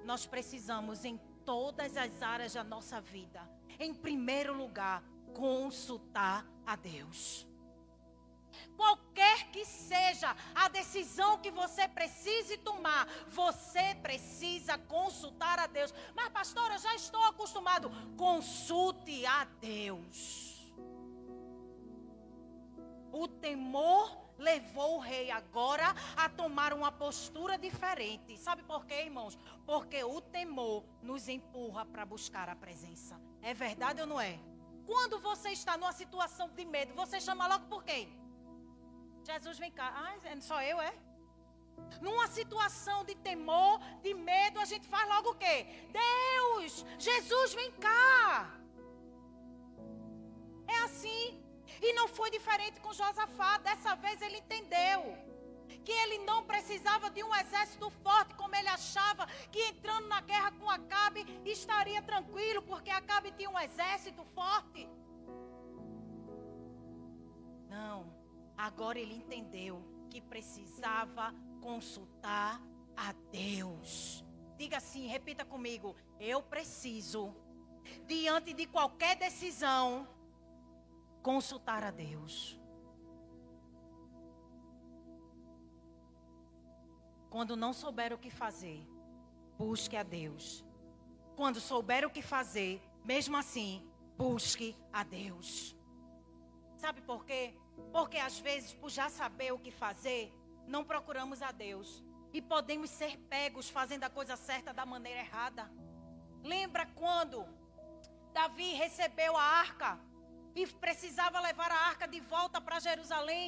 Nós 0.04 0.26
precisamos, 0.26 1.06
em 1.06 1.18
todas 1.46 1.96
as 1.96 2.22
áreas 2.22 2.54
da 2.54 2.64
nossa 2.64 3.00
vida, 3.00 3.48
em 3.80 3.94
primeiro 3.94 4.54
lugar, 4.54 5.04
consultar 5.34 6.46
a 6.66 6.76
Deus. 6.76 7.48
Qualquer 8.76 9.52
que 9.52 9.64
seja 9.66 10.36
a 10.56 10.68
decisão 10.68 11.38
que 11.38 11.52
você 11.52 11.88
precise 11.88 12.58
tomar, 12.58 13.08
você 13.28 13.94
precisa 14.02 14.78
consultar 14.78 15.60
a 15.60 15.68
Deus. 15.68 15.94
Mas, 16.16 16.30
pastora, 16.30 16.76
eu 16.76 16.80
já 16.80 16.96
estou 16.96 17.24
acostumado. 17.26 17.92
Consulte 18.16 19.26
a 19.26 19.46
Deus. 19.62 20.47
O 23.22 23.28
temor 23.28 24.04
levou 24.38 24.98
o 24.98 25.00
rei 25.00 25.32
agora 25.32 25.88
a 26.16 26.30
tomar 26.30 26.72
uma 26.74 26.92
postura 26.92 27.58
diferente. 27.58 28.38
Sabe 28.38 28.62
por 28.72 28.86
quê, 28.86 28.98
irmãos? 29.10 29.38
Porque 29.66 30.04
o 30.04 30.22
temor 30.22 30.84
nos 31.02 31.28
empurra 31.28 31.84
para 31.86 32.06
buscar 32.06 32.48
a 32.48 32.56
presença. 32.56 33.20
É 33.42 33.54
verdade 33.54 34.02
ou 34.02 34.08
não 34.08 34.20
é? 34.22 34.40
Quando 34.86 35.20
você 35.20 35.50
está 35.50 35.76
numa 35.78 35.92
situação 35.92 36.48
de 36.50 36.64
medo, 36.64 36.94
você 36.94 37.20
chama 37.20 37.48
logo 37.48 37.66
por 37.66 37.84
quem? 37.84 38.04
Jesus 39.24 39.58
vem 39.58 39.72
cá. 39.72 39.92
Ah, 39.96 40.16
é 40.24 40.40
só 40.40 40.62
eu, 40.62 40.80
é? 40.80 40.94
Numa 42.02 42.28
situação 42.28 43.04
de 43.04 43.16
temor, 43.16 43.80
de 44.02 44.14
medo, 44.14 44.60
a 44.60 44.66
gente 44.66 44.88
faz 44.88 45.08
logo 45.10 45.32
o 45.32 45.36
quê? 45.36 45.66
Deus, 45.92 46.86
Jesus 47.00 47.54
vem 47.54 47.72
cá. 47.74 48.52
É 50.68 50.78
assim. 50.86 51.47
E 51.82 51.94
não 51.94 52.08
foi 52.08 52.30
diferente 52.32 52.80
com 52.80 52.94
Josafá. 52.94 53.58
Dessa 53.60 53.96
vez 53.96 54.22
ele 54.22 54.38
entendeu 54.38 55.18
que 55.84 55.92
ele 55.92 56.20
não 56.20 56.44
precisava 56.44 57.10
de 57.10 57.24
um 57.24 57.34
exército 57.36 57.90
forte, 58.04 58.34
como 58.36 58.56
ele 58.56 58.68
achava 58.68 59.26
que 59.52 59.60
entrando 59.70 60.08
na 60.08 60.22
guerra 60.22 60.52
com 60.52 60.70
Acabe 60.70 61.26
estaria 61.46 62.02
tranquilo, 62.02 62.62
porque 62.62 62.90
Acabe 62.90 63.32
tinha 63.32 63.50
um 63.50 63.60
exército 63.60 64.24
forte. 64.36 64.88
Não, 67.70 68.14
agora 68.58 69.00
ele 69.00 69.14
entendeu 69.14 69.84
que 70.10 70.22
precisava 70.22 71.34
consultar 71.62 72.62
a 72.96 73.14
Deus. 73.32 74.24
Diga 74.58 74.78
assim, 74.78 75.08
repita 75.08 75.46
comigo: 75.46 75.96
eu 76.20 76.42
preciso, 76.42 77.36
diante 78.08 78.54
de 78.54 78.66
qualquer 78.66 79.16
decisão, 79.16 80.08
consultar 81.22 81.84
a 81.84 81.92
Deus. 81.92 82.60
Quando 87.30 87.56
não 87.56 87.74
souber 87.74 88.14
o 88.14 88.18
que 88.18 88.30
fazer, 88.30 88.88
busque 89.58 89.98
a 89.98 90.04
Deus. 90.04 90.66
Quando 91.36 91.60
souber 91.60 92.06
o 92.06 92.10
que 92.10 92.22
fazer, 92.22 92.82
mesmo 93.04 93.38
assim, 93.38 93.88
busque 94.18 94.76
a 94.92 95.04
Deus. 95.04 95.78
Sabe 96.78 97.02
por 97.02 97.26
quê? 97.26 97.54
Porque 97.92 98.18
às 98.18 98.40
vezes, 98.40 98.74
por 98.74 98.90
já 98.90 99.10
saber 99.10 99.52
o 99.52 99.60
que 99.60 99.72
fazer, 99.72 100.34
não 100.68 100.84
procuramos 100.84 101.42
a 101.42 101.52
Deus. 101.52 102.04
E 102.34 102.42
podemos 102.42 102.90
ser 102.90 103.18
pegos 103.30 103.70
fazendo 103.70 104.04
a 104.04 104.10
coisa 104.10 104.36
certa 104.36 104.74
da 104.74 104.86
maneira 104.86 105.20
errada. 105.20 105.72
Lembra 106.44 106.86
quando 106.86 107.46
Davi 108.34 108.74
recebeu 108.74 109.36
a 109.36 109.42
arca 109.42 110.00
e 110.58 110.66
precisava 110.66 111.40
levar 111.40 111.72
a 111.72 111.82
arca 111.92 112.08
de 112.08 112.20
volta 112.20 112.60
para 112.60 112.80
Jerusalém. 112.80 113.48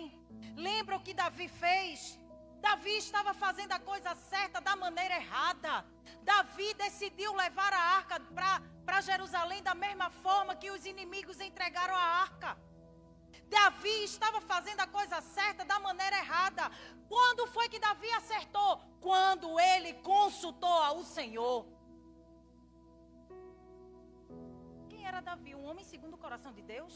Lembra 0.55 0.95
o 0.95 1.01
que 1.01 1.13
Davi 1.13 1.47
fez? 1.47 2.19
Davi 2.61 2.97
estava 2.97 3.33
fazendo 3.33 3.71
a 3.71 3.79
coisa 3.79 4.13
certa 4.15 4.61
da 4.61 4.75
maneira 4.75 5.15
errada. 5.15 5.85
Davi 6.21 6.73
decidiu 6.75 7.33
levar 7.33 7.73
a 7.73 7.83
arca 7.99 8.21
para 8.85 9.01
Jerusalém 9.01 9.63
da 9.63 9.73
mesma 9.73 10.09
forma 10.11 10.55
que 10.55 10.69
os 10.69 10.85
inimigos 10.85 11.39
entregaram 11.39 11.95
a 11.95 12.07
arca. 12.27 12.57
Davi 13.47 14.03
estava 14.03 14.39
fazendo 14.41 14.81
a 14.81 14.87
coisa 14.87 15.19
certa 15.21 15.65
da 15.65 15.79
maneira 15.79 16.17
errada. 16.17 16.69
Quando 17.07 17.47
foi 17.47 17.67
que 17.69 17.79
Davi 17.79 18.11
acertou? 18.11 18.77
Quando 19.01 19.59
ele 19.59 19.93
consultou 19.93 20.77
ao 20.89 21.03
Senhor. 21.03 21.65
Era 25.09 25.21
Davi? 25.29 25.53
Um 25.55 25.65
homem 25.69 25.85
segundo 25.93 26.13
o 26.15 26.23
coração 26.25 26.51
de 26.57 26.63
Deus? 26.73 26.95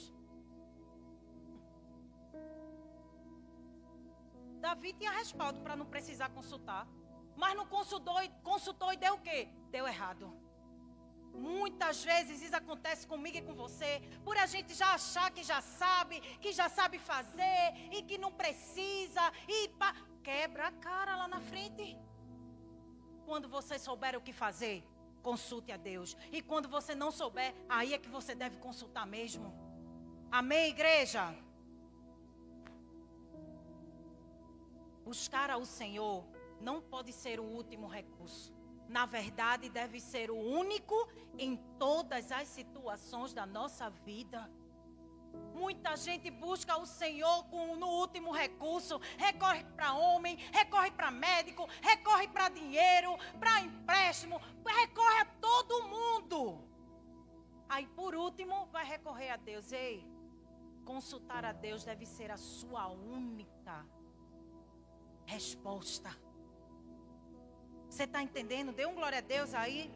Davi 4.65 4.91
tinha 5.00 5.12
respaldo 5.22 5.60
para 5.65 5.75
não 5.79 5.88
precisar 5.93 6.29
consultar. 6.38 6.84
Mas 7.41 7.55
não 7.60 7.65
consultou, 7.65 8.15
consultou 8.51 8.89
e 8.93 8.98
deu 9.05 9.15
o 9.15 9.22
quê? 9.27 9.39
Deu 9.75 9.86
errado. 9.93 10.25
Muitas 11.34 12.03
vezes 12.10 12.43
isso 12.46 12.55
acontece 12.55 13.08
comigo 13.08 13.38
e 13.38 13.41
com 13.41 13.55
você, 13.55 13.91
por 14.24 14.38
a 14.38 14.46
gente 14.46 14.72
já 14.82 14.89
achar 14.93 15.32
que 15.36 15.43
já 15.51 15.60
sabe, 15.62 16.22
que 16.43 16.51
já 16.60 16.67
sabe 16.70 17.00
fazer 17.00 17.63
e 17.91 18.03
que 18.03 18.20
não 18.20 18.32
precisa 18.32 19.24
e 19.48 19.70
pá, 19.79 19.96
quebra 20.27 20.67
a 20.67 20.72
cara 20.88 21.15
lá 21.15 21.27
na 21.27 21.41
frente. 21.41 21.98
Quando 23.25 23.50
você 23.50 23.79
souber 23.79 24.15
o 24.15 24.22
que 24.22 24.32
fazer, 24.32 24.77
consulte 25.24 25.72
a 25.72 25.77
Deus. 25.77 26.15
E 26.32 26.42
quando 26.42 26.68
você 26.68 26.94
não 26.94 27.12
souber, 27.12 27.56
aí 27.68 27.94
é 27.94 27.98
que 27.98 28.10
você 28.10 28.36
deve 28.36 28.58
consultar 28.58 29.08
mesmo. 29.08 29.51
Amém, 30.32 30.70
igreja? 30.70 31.34
Buscar 35.06 35.50
ao 35.50 35.65
Senhor 35.65 36.24
não 36.60 36.82
pode 36.82 37.12
ser 37.12 37.39
o 37.39 37.44
último 37.44 37.88
recurso. 37.88 38.53
Na 38.88 39.06
verdade, 39.06 39.70
deve 39.70 40.00
ser 40.00 40.30
o 40.30 40.36
único 40.36 41.08
em 41.38 41.56
todas 41.80 42.32
as 42.32 42.48
situações 42.48 43.34
da 43.34 43.46
nossa 43.46 43.89
vida. 43.89 44.50
Muita 45.53 45.95
gente 45.95 46.29
busca 46.29 46.77
o 46.77 46.86
Senhor 46.86 47.45
com, 47.45 47.75
no 47.75 47.88
último 47.88 48.31
recurso, 48.31 49.00
recorre 49.17 49.63
para 49.75 49.93
homem, 49.93 50.36
recorre 50.51 50.91
para 50.91 51.12
médico, 51.12 51.67
recorre 51.81 52.27
para 52.27 52.50
dinheiro, 52.50 53.17
para 53.39 53.62
empréstimo, 53.62 54.41
recorre 54.65 55.19
a 55.22 55.25
todo 55.25 55.88
mundo. 55.88 56.60
Aí 57.69 57.88
por 57.88 58.13
último 58.15 58.67
vai 58.67 58.86
recorrer 58.86 59.29
a 59.29 59.38
Deus. 59.38 59.72
Ei, 59.72 60.05
consultar 60.86 61.45
a 61.45 61.51
Deus 61.51 61.83
deve 61.83 62.05
ser 62.05 62.31
a 62.31 62.38
sua 62.38 62.88
única 62.88 63.86
resposta. 65.25 66.15
Você 67.89 68.03
está 68.03 68.22
entendendo? 68.22 68.72
Dê 68.72 68.86
um 68.86 68.95
glória 68.95 69.19
a 69.19 69.22
Deus 69.22 69.53
aí. 69.53 69.91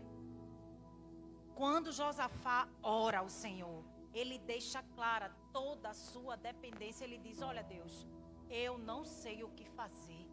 Quando 1.56 1.92
Josafá 1.92 2.68
ora 2.84 3.20
ao 3.20 3.30
Senhor, 3.30 3.84
ele 4.14 4.38
deixa 4.38 4.84
clara 4.96 5.36
toda 5.58 5.90
a 5.90 6.00
sua 6.12 6.36
dependência. 6.50 7.04
Ele 7.06 7.20
diz: 7.28 7.42
Olha, 7.50 7.64
Deus, 7.76 7.94
eu 8.66 8.74
não 8.90 9.02
sei 9.22 9.38
o 9.44 9.50
que 9.58 9.66
fazer. 9.80 10.26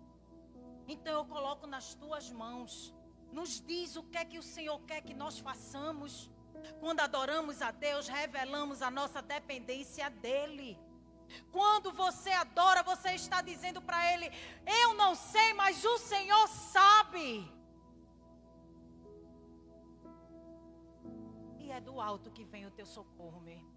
Então 0.94 1.14
eu 1.20 1.26
coloco 1.34 1.66
nas 1.74 1.94
tuas 2.02 2.26
mãos. 2.42 2.72
Nos 3.38 3.52
diz 3.70 3.96
o 4.00 4.04
que 4.10 4.18
é 4.22 4.24
que 4.30 4.38
o 4.42 4.48
Senhor 4.54 4.78
quer 4.88 5.00
que 5.08 5.14
nós 5.22 5.38
façamos. 5.48 6.30
Quando 6.82 7.00
adoramos 7.00 7.56
a 7.68 7.70
Deus, 7.86 8.06
revelamos 8.06 8.80
a 8.88 8.90
nossa 8.98 9.20
dependência 9.34 10.08
dEle. 10.26 10.78
Quando 11.50 11.90
você 12.04 12.30
adora, 12.44 12.82
você 12.92 13.10
está 13.22 13.40
dizendo 13.50 13.80
para 13.88 14.00
Ele: 14.12 14.30
Eu 14.82 14.88
não 15.02 15.12
sei, 15.32 15.48
mas 15.62 15.84
o 15.84 15.98
Senhor 16.12 16.46
sabe. 16.48 17.26
E 21.58 21.70
é 21.78 21.80
do 21.80 21.98
alto 22.10 22.30
que 22.30 22.44
vem 22.44 22.66
o 22.66 22.74
teu 22.78 22.86
socorro, 22.98 23.40
meu 23.40 23.54
irmão. 23.54 23.73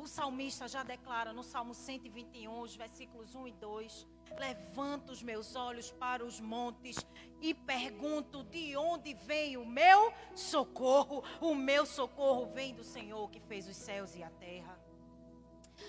O 0.00 0.06
salmista 0.06 0.66
já 0.66 0.82
declara 0.82 1.30
no 1.30 1.42
Salmo 1.42 1.74
121, 1.74 2.62
os 2.62 2.74
versículos 2.74 3.34
1 3.34 3.48
e 3.48 3.52
2: 3.52 4.06
Levanto 4.38 5.12
os 5.12 5.22
meus 5.22 5.54
olhos 5.54 5.92
para 5.92 6.24
os 6.24 6.40
montes 6.40 6.96
e 7.38 7.52
pergunto: 7.52 8.42
de 8.44 8.74
onde 8.78 9.12
vem 9.12 9.58
o 9.58 9.66
meu 9.66 10.10
socorro? 10.34 11.22
O 11.38 11.54
meu 11.54 11.84
socorro 11.84 12.46
vem 12.46 12.74
do 12.74 12.82
Senhor 12.82 13.30
que 13.30 13.40
fez 13.40 13.68
os 13.68 13.76
céus 13.76 14.16
e 14.16 14.22
a 14.22 14.30
terra. 14.30 14.80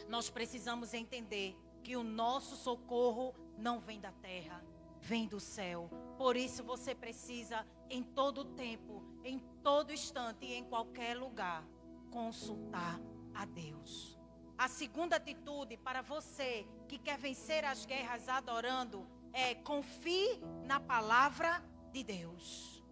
Nós 0.09 0.29
precisamos 0.29 0.93
entender 0.93 1.57
que 1.81 1.95
o 1.95 2.03
nosso 2.03 2.57
socorro 2.57 3.33
não 3.57 3.79
vem 3.79 4.01
da 4.01 4.11
terra, 4.11 4.61
vem 4.99 5.25
do 5.25 5.39
céu. 5.39 5.89
Por 6.17 6.35
isso 6.35 6.65
você 6.65 6.93
precisa, 6.93 7.65
em 7.89 8.03
todo 8.03 8.43
tempo, 8.43 9.01
em 9.23 9.39
todo 9.63 9.93
instante 9.93 10.45
e 10.45 10.55
em 10.55 10.65
qualquer 10.65 11.15
lugar, 11.15 11.65
consultar 12.11 12.99
a 13.33 13.45
Deus. 13.45 14.17
A 14.57 14.67
segunda 14.67 15.15
atitude 15.15 15.77
para 15.77 16.01
você 16.01 16.67
que 16.87 16.99
quer 16.99 17.17
vencer 17.17 17.65
as 17.65 17.85
guerras 17.85 18.29
adorando 18.29 19.07
é 19.33 19.55
confie 19.55 20.39
na 20.65 20.79
palavra 20.79 21.63
de 21.91 22.03
Deus. 22.03 22.83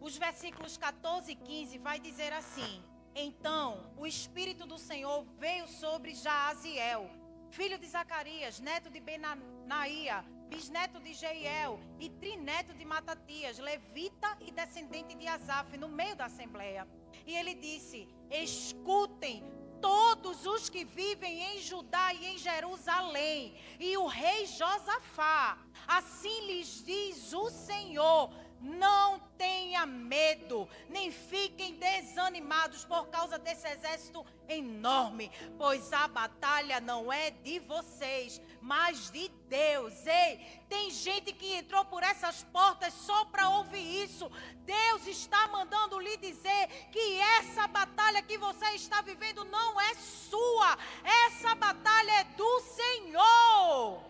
Os 0.00 0.16
versículos 0.16 0.78
14 0.78 1.32
e 1.32 1.36
15 1.36 1.78
vai 1.78 2.00
dizer 2.00 2.32
assim: 2.32 2.82
Então 3.14 3.92
o 3.98 4.06
espírito 4.06 4.66
do 4.66 4.78
Senhor 4.78 5.24
veio 5.38 5.68
sobre 5.68 6.14
Jaaziel, 6.14 7.10
filho 7.50 7.78
de 7.78 7.86
Zacarias, 7.86 8.60
neto 8.60 8.88
de 8.88 9.00
Benaia, 9.00 10.24
bisneto 10.48 10.98
de 11.00 11.12
Jeiel 11.12 11.78
e 11.98 12.08
trineto 12.08 12.72
de 12.74 12.84
Matatias, 12.84 13.58
levita 13.58 14.36
e 14.40 14.50
descendente 14.50 15.14
de 15.14 15.26
Asaf, 15.26 15.76
no 15.76 15.88
meio 15.88 16.16
da 16.16 16.24
assembleia. 16.24 16.88
E 17.26 17.34
ele 17.34 17.54
disse: 17.54 18.08
Escutem 18.30 19.44
todos 19.80 20.46
os 20.46 20.68
que 20.68 20.84
vivem 20.84 21.42
em 21.54 21.58
Judá 21.58 22.12
e 22.12 22.26
em 22.26 22.38
Jerusalém, 22.38 23.54
e 23.78 23.96
o 23.96 24.06
rei 24.06 24.46
Josafá. 24.46 25.58
Assim 25.86 26.46
lhes 26.46 26.84
diz 26.84 27.32
o 27.32 27.48
Senhor: 27.50 28.30
não 28.60 29.18
tenha 29.38 29.86
medo, 29.86 30.68
nem 30.88 31.10
fiquem 31.10 31.76
desanimados 31.76 32.84
por 32.84 33.08
causa 33.08 33.38
desse 33.38 33.66
exército 33.66 34.24
enorme, 34.46 35.30
pois 35.56 35.92
a 35.92 36.06
batalha 36.06 36.78
não 36.78 37.10
é 37.10 37.30
de 37.30 37.58
vocês, 37.60 38.40
mas 38.60 39.10
de 39.10 39.28
Deus. 39.48 40.06
Ei, 40.06 40.38
tem 40.68 40.90
gente 40.90 41.32
que 41.32 41.54
entrou 41.54 41.84
por 41.84 42.02
essas 42.02 42.42
portas 42.44 42.92
só 42.92 43.24
para 43.26 43.48
ouvir 43.48 44.04
isso. 44.04 44.30
Deus 44.64 45.06
está 45.06 45.48
mandando 45.48 45.98
lhe 45.98 46.16
dizer 46.16 46.68
que 46.92 47.18
essa 47.38 47.66
batalha 47.66 48.22
que 48.22 48.38
você 48.38 48.66
está 48.70 49.00
vivendo 49.00 49.44
não 49.44 49.80
é 49.80 49.94
sua, 49.94 50.78
essa 51.26 51.54
batalha 51.54 52.12
é 52.20 52.24
do 52.24 52.60
Senhor. 52.60 54.04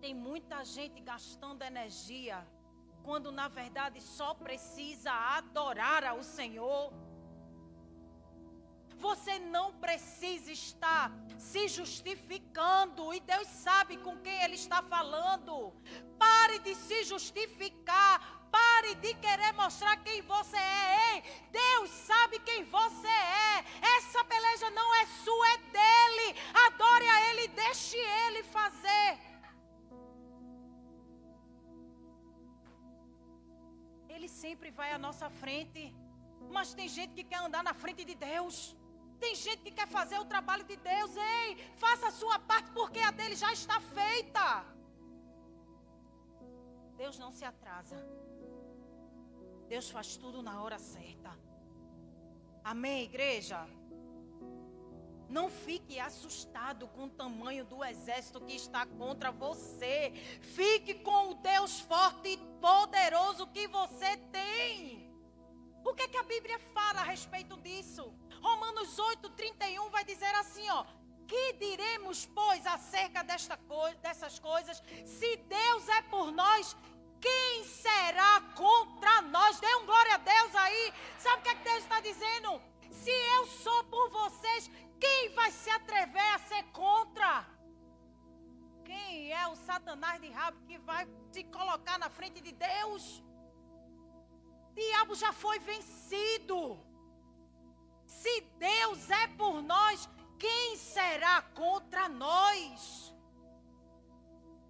Tem 0.00 0.14
muita 0.14 0.64
gente 0.64 1.00
gastando 1.00 1.62
energia 1.62 2.46
quando 3.02 3.30
na 3.30 3.48
verdade 3.48 4.00
só 4.00 4.34
precisa 4.34 5.12
adorar 5.12 6.04
ao 6.04 6.22
Senhor. 6.22 6.92
Você 9.06 9.38
não 9.38 9.72
precisa 9.84 10.52
estar 10.52 11.10
se 11.38 11.62
justificando 11.68 13.14
e 13.14 13.20
Deus 13.20 13.48
sabe 13.48 13.96
com 13.96 14.14
quem 14.18 14.42
Ele 14.42 14.56
está 14.56 14.82
falando. 14.82 15.72
Pare 16.18 16.58
de 16.58 16.74
se 16.74 17.04
justificar. 17.04 18.14
Pare 18.50 18.96
de 18.96 19.14
querer 19.14 19.52
mostrar 19.52 19.96
quem 19.98 20.20
você 20.22 20.56
é. 20.56 21.14
Ei, 21.14 21.22
Deus 21.50 21.88
sabe 21.90 22.38
quem 22.40 22.64
você 22.64 23.14
é. 23.46 23.64
Essa 23.96 24.22
peleja 24.24 24.68
não 24.70 24.88
é 24.96 25.06
sua, 25.24 25.48
é 25.54 25.58
dele. 25.76 26.28
Adore 26.66 27.08
a 27.08 27.30
Ele, 27.30 27.48
deixe 27.48 27.96
Ele 27.96 28.42
fazer. 28.42 29.10
Ele 34.08 34.28
sempre 34.28 34.70
vai 34.70 34.92
à 34.92 34.98
nossa 34.98 35.30
frente. 35.30 35.94
Mas 36.50 36.74
tem 36.74 36.88
gente 36.88 37.14
que 37.14 37.24
quer 37.24 37.38
andar 37.38 37.62
na 37.62 37.72
frente 37.72 38.04
de 38.04 38.16
Deus. 38.16 38.76
Tem 39.20 39.34
gente 39.34 39.62
que 39.64 39.70
quer 39.70 39.86
fazer 39.86 40.18
o 40.18 40.24
trabalho 40.24 40.64
de 40.64 40.76
Deus. 40.76 41.14
Ei, 41.16 41.56
faça 41.76 42.08
a 42.08 42.10
sua 42.10 42.38
parte 42.38 42.70
porque 42.72 42.98
a 43.00 43.10
dele 43.10 43.36
já 43.36 43.52
está 43.52 43.78
feita. 43.80 44.64
Deus 46.96 47.18
não 47.18 47.30
se 47.30 47.44
atrasa. 47.44 47.96
Deus 49.68 49.90
faz 49.90 50.16
tudo 50.16 50.42
na 50.42 50.62
hora 50.62 50.78
certa. 50.78 51.30
Amém, 52.64 53.04
igreja? 53.04 53.58
Não 55.28 55.48
fique 55.48 56.00
assustado 56.00 56.88
com 56.88 57.04
o 57.04 57.10
tamanho 57.10 57.64
do 57.64 57.84
exército 57.84 58.40
que 58.40 58.54
está 58.54 58.84
contra 58.84 59.30
você. 59.30 60.12
Fique 60.40 60.94
com 60.94 61.30
o 61.30 61.34
Deus 61.34 61.78
forte 61.80 62.30
e 62.30 62.36
poderoso 62.60 63.46
que 63.46 63.68
você 63.68 64.16
tem. 64.32 65.08
O 65.84 65.94
que, 65.94 66.02
é 66.02 66.08
que 66.08 66.16
a 66.16 66.22
Bíblia 66.24 66.58
fala 66.74 67.00
a 67.00 67.04
respeito 67.04 67.56
disso? 67.58 68.12
Romanos 68.40 68.98
8, 68.98 69.30
31 69.30 69.90
vai 69.90 70.04
dizer 70.04 70.34
assim: 70.36 70.68
ó. 70.70 70.84
Que 71.26 71.52
diremos, 71.52 72.26
pois, 72.26 72.66
acerca 72.66 73.22
desta 73.22 73.56
co 73.56 73.88
dessas 74.02 74.40
coisas? 74.40 74.82
Se 75.04 75.36
Deus 75.36 75.88
é 75.88 76.02
por 76.02 76.32
nós, 76.32 76.76
quem 77.20 77.64
será 77.64 78.40
contra 78.56 79.22
nós? 79.22 79.60
Dê 79.60 79.72
um 79.76 79.86
glória 79.86 80.14
a 80.14 80.18
Deus 80.18 80.54
aí. 80.56 80.92
Sabe 81.18 81.38
o 81.38 81.42
que, 81.42 81.48
é 81.50 81.54
que 81.54 81.68
Deus 81.70 81.82
está 81.84 82.00
dizendo? 82.00 82.60
Se 82.90 83.10
eu 83.36 83.46
sou 83.46 83.84
por 83.84 84.10
vocês, 84.10 84.70
quem 84.98 85.28
vai 85.30 85.50
se 85.52 85.70
atrever 85.70 86.34
a 86.34 86.38
ser 86.38 86.62
contra? 86.72 87.46
Quem 88.84 89.32
é 89.32 89.46
o 89.46 89.54
Satanás 89.54 90.20
de 90.20 90.30
rabo 90.30 90.60
que 90.66 90.78
vai 90.78 91.06
se 91.30 91.44
colocar 91.44 91.98
na 91.98 92.10
frente 92.10 92.40
de 92.40 92.52
Deus? 92.52 93.22
Diabo 94.74 95.14
já 95.14 95.32
foi 95.32 95.58
vencido. 95.58 96.58
Se 98.10 98.34
Deus 98.58 99.08
é 99.08 99.26
por 99.40 99.62
nós, 99.62 100.08
quem 100.36 100.76
será 100.76 101.36
contra 101.62 102.08
nós? 102.08 103.14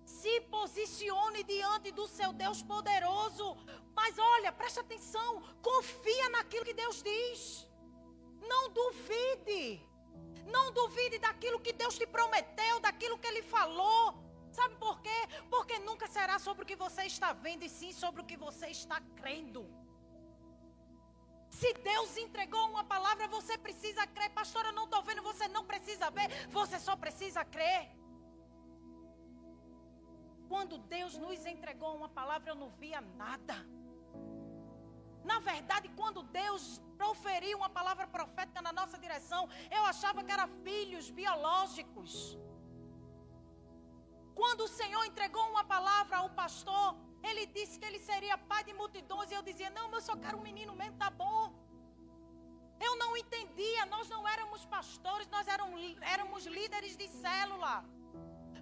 Se 0.04 0.34
posicione 0.56 1.42
diante 1.44 1.90
do 1.90 2.06
seu 2.06 2.30
Deus 2.34 2.62
poderoso. 2.62 3.46
Mas 3.94 4.18
olha, 4.18 4.52
preste 4.52 4.80
atenção, 4.80 5.42
confia 5.62 6.28
naquilo 6.36 6.66
que 6.68 6.74
Deus 6.74 7.02
diz. 7.02 7.66
Não 8.52 8.62
duvide. 8.80 9.82
Não 10.46 10.70
duvide 10.72 11.18
daquilo 11.18 11.60
que 11.60 11.72
Deus 11.72 11.96
te 11.96 12.06
prometeu, 12.06 12.78
daquilo 12.80 13.18
que 13.18 13.26
Ele 13.26 13.42
falou. 13.42 14.04
Sabe 14.52 14.74
por 14.76 15.00
quê? 15.00 15.20
Porque 15.48 15.78
nunca 15.78 16.06
será 16.08 16.38
sobre 16.38 16.64
o 16.64 16.66
que 16.66 16.76
você 16.76 17.04
está 17.04 17.32
vendo, 17.32 17.64
e 17.64 17.70
sim 17.70 17.92
sobre 17.92 18.20
o 18.20 18.26
que 18.26 18.36
você 18.36 18.66
está 18.68 19.00
crendo. 19.16 19.62
Se 21.60 21.70
Deus 21.90 22.10
entregou 22.24 22.62
uma 22.72 22.84
palavra, 22.92 23.26
você 23.36 23.54
precisa 23.66 24.02
crer. 24.14 24.30
Pastora, 24.40 24.68
eu 24.68 24.76
não 24.78 24.86
estou 24.88 25.02
vendo, 25.08 25.22
você 25.30 25.46
não 25.56 25.64
precisa 25.72 26.06
ver, 26.18 26.28
você 26.58 26.78
só 26.86 26.94
precisa 27.04 27.44
crer. 27.44 27.82
Quando 30.52 30.78
Deus 30.94 31.14
nos 31.24 31.44
entregou 31.54 31.90
uma 32.00 32.08
palavra, 32.20 32.50
eu 32.52 32.58
não 32.62 32.70
via 32.82 33.00
nada. 33.22 33.56
Na 35.30 35.38
verdade, 35.50 35.88
quando 36.00 36.22
Deus 36.40 36.62
proferiu 37.02 37.58
uma 37.58 37.70
palavra 37.78 38.06
profética 38.16 38.62
na 38.66 38.72
nossa 38.72 38.96
direção, 39.04 39.42
eu 39.70 39.82
achava 39.92 40.24
que 40.24 40.32
eram 40.32 40.48
filhos 40.66 41.10
biológicos. 41.20 42.38
Quando 44.40 44.62
o 44.64 44.72
Senhor 44.80 45.04
entregou 45.04 45.46
uma 45.50 45.64
palavra 45.74 46.16
ao 46.18 46.30
pastor, 46.42 46.88
ele 47.22 47.46
disse 47.46 47.78
que 47.78 47.84
ele 47.84 47.98
seria 47.98 48.36
pai 48.38 48.62
de 48.64 48.72
multidões. 48.72 49.30
E 49.30 49.34
eu 49.34 49.42
dizia: 49.42 49.70
Não, 49.70 49.90
eu 49.92 50.00
só 50.00 50.16
quero 50.16 50.38
um 50.38 50.46
menino 50.50 50.74
mesmo, 50.74 50.96
tá 50.96 51.10
bom. 51.10 51.52
Eu 52.80 52.96
não 52.96 53.16
entendia, 53.16 53.84
nós 53.86 54.08
não 54.08 54.26
éramos 54.26 54.64
pastores, 54.64 55.28
nós 55.28 55.46
éramos, 55.46 55.80
éramos 56.00 56.46
líderes 56.46 56.96
de 56.96 57.08
célula. 57.08 57.84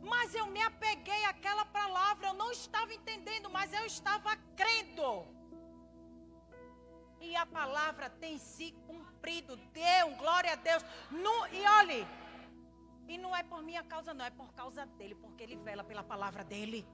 Mas 0.02 0.34
eu 0.34 0.46
me 0.46 0.62
apeguei 0.62 1.24
àquela 1.24 1.64
palavra, 1.64 2.28
eu 2.28 2.34
não 2.34 2.50
estava 2.50 2.92
entendendo, 2.92 3.48
mas 3.50 3.72
eu 3.72 3.84
estava 3.84 4.36
crendo. 4.56 5.26
E 7.20 7.34
a 7.36 7.46
palavra 7.46 8.08
tem 8.10 8.38
se 8.38 8.72
cumprido. 8.86 9.56
Deu, 9.72 10.16
glória 10.16 10.52
a 10.52 10.56
Deus. 10.56 10.84
No, 11.10 11.46
e 11.48 11.64
olhe, 11.80 12.06
e 13.08 13.18
não 13.18 13.34
é 13.34 13.42
por 13.42 13.62
minha 13.62 13.82
causa, 13.82 14.14
não, 14.14 14.24
é 14.24 14.30
por 14.30 14.52
causa 14.52 14.86
dele, 14.98 15.14
porque 15.14 15.42
ele 15.42 15.56
vela 15.56 15.82
pela 15.82 16.02
palavra 16.02 16.44
dele. 16.44 16.86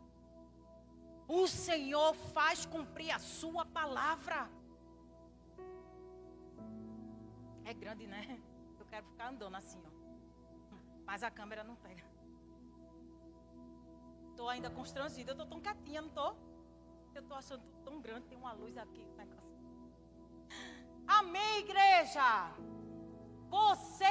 O 1.26 1.46
Senhor 1.46 2.14
faz 2.14 2.66
cumprir 2.66 3.10
a 3.10 3.18
sua 3.18 3.64
palavra. 3.64 4.48
É 7.64 7.72
grande, 7.72 8.06
né? 8.06 8.40
Eu 8.78 8.86
quero 8.86 9.06
ficar 9.06 9.28
andando 9.28 9.54
assim, 9.56 9.82
ó. 9.86 9.90
Mas 11.06 11.22
a 11.22 11.30
câmera 11.30 11.64
não 11.64 11.76
pega. 11.76 12.04
Estou 14.30 14.48
ainda 14.48 14.70
constrangida. 14.70 15.30
Eu 15.30 15.34
estou 15.34 15.46
tão 15.46 15.60
quietinha, 15.60 16.02
não 16.02 16.08
estou? 16.08 16.36
Eu 17.14 17.22
estou 17.22 17.36
achando 17.36 17.62
tão 17.84 18.00
grande. 18.00 18.26
Tem 18.26 18.36
uma 18.36 18.52
luz 18.52 18.76
aqui. 18.76 19.04
Amém, 21.06 21.58
igreja. 21.58 22.50
Você 23.48 24.04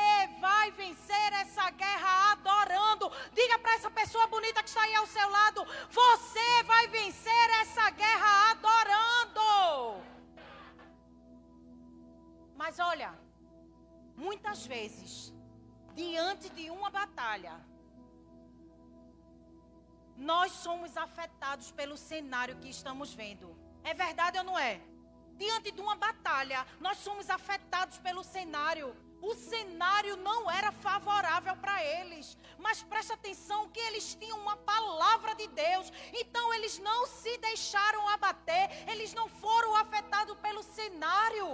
vai 0.46 0.72
vencer 0.84 1.30
essa 1.42 1.66
guerra 1.82 2.12
adorando. 2.34 3.06
Diga 3.40 3.58
para 3.60 3.76
essa 3.78 3.92
pessoa 4.00 4.26
bonita 4.36 4.62
que 4.64 4.72
está 4.72 4.84
aí 4.86 4.96
ao 5.02 5.08
seu 5.18 5.28
lado: 5.38 5.62
Você 6.00 6.50
vai 6.72 6.86
vencer 6.98 7.50
essa 7.62 7.86
guerra 8.02 8.32
adorando. 8.52 9.48
Mas 12.62 12.80
olha, 12.92 13.12
muitas 14.26 14.66
vezes, 14.74 15.12
diante 16.02 16.50
de 16.58 16.66
uma 16.78 16.90
batalha, 16.90 17.56
nós 20.32 20.52
somos 20.66 20.98
afetados 21.06 21.72
pelo 21.80 21.98
cenário 22.10 22.58
que 22.62 22.70
estamos 22.78 23.14
vendo. 23.22 23.48
É 23.84 23.94
verdade 23.94 24.38
ou 24.42 24.44
não 24.50 24.60
é? 24.60 24.74
Diante 25.44 25.72
de 25.72 25.82
uma 25.86 25.96
batalha, 26.08 26.60
nós 26.86 26.98
somos 27.08 27.30
afetados 27.38 27.98
pelo 27.98 28.24
cenário 28.36 28.90
o 29.24 29.34
cenário 29.36 30.16
não 30.18 30.52
era 30.52 30.72
favorável 30.72 31.56
para 31.64 31.76
eles. 31.98 32.38
Mas 32.58 32.84
preste 32.84 33.14
atenção 33.14 33.70
que 33.70 33.80
eles 33.80 34.16
tinham 34.16 34.38
uma 34.40 34.58
palavra 34.58 35.34
de 35.36 35.48
Deus. 35.48 35.92
Então 36.22 36.54
eles 36.54 36.78
não 36.80 37.06
se 37.08 37.38
deixaram 37.38 38.10
abater, 38.10 38.66
eles 38.92 39.14
não 39.14 39.28
foram 39.30 39.76
afetados 39.78 40.38
pelo 40.40 40.62
cenário. 40.62 41.50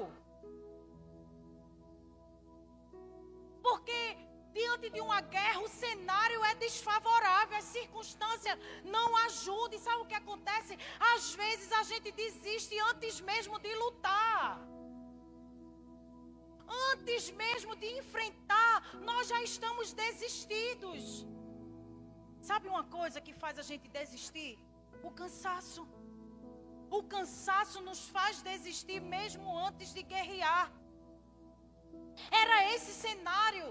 Porque 3.62 4.18
diante 4.52 4.90
de 4.90 5.00
uma 5.00 5.22
guerra, 5.22 5.60
o 5.62 5.68
cenário 5.68 6.44
é 6.46 6.56
desfavorável, 6.56 7.56
as 7.58 7.66
circunstâncias 7.66 8.58
não 8.84 9.16
ajudam. 9.28 9.78
E 9.78 9.84
sabe 9.88 10.02
o 10.02 10.10
que 10.12 10.16
acontece? 10.16 10.78
Às 11.14 11.36
vezes 11.36 11.72
a 11.72 11.84
gente 11.84 12.12
desiste 12.12 12.80
antes 12.92 13.22
mesmo 13.22 13.60
de 13.60 13.74
lutar 13.76 14.69
antes 16.70 17.32
mesmo 17.32 17.76
de 17.76 17.88
enfrentar, 18.00 18.76
nós 19.10 19.28
já 19.28 19.42
estamos 19.50 19.94
desistidos. 19.94 21.26
Sabe 22.50 22.68
uma 22.68 22.84
coisa 22.98 23.20
que 23.26 23.34
faz 23.34 23.58
a 23.60 23.66
gente 23.70 23.88
desistir? 24.00 24.52
O 25.04 25.12
cansaço. 25.12 25.88
O 26.90 27.02
cansaço 27.04 27.82
nos 27.82 28.02
faz 28.16 28.42
desistir 28.42 29.00
mesmo 29.16 29.58
antes 29.68 29.94
de 29.94 30.04
guerrear. 30.04 30.72
Era 32.44 32.56
esse 32.74 32.94
cenário. 33.06 33.68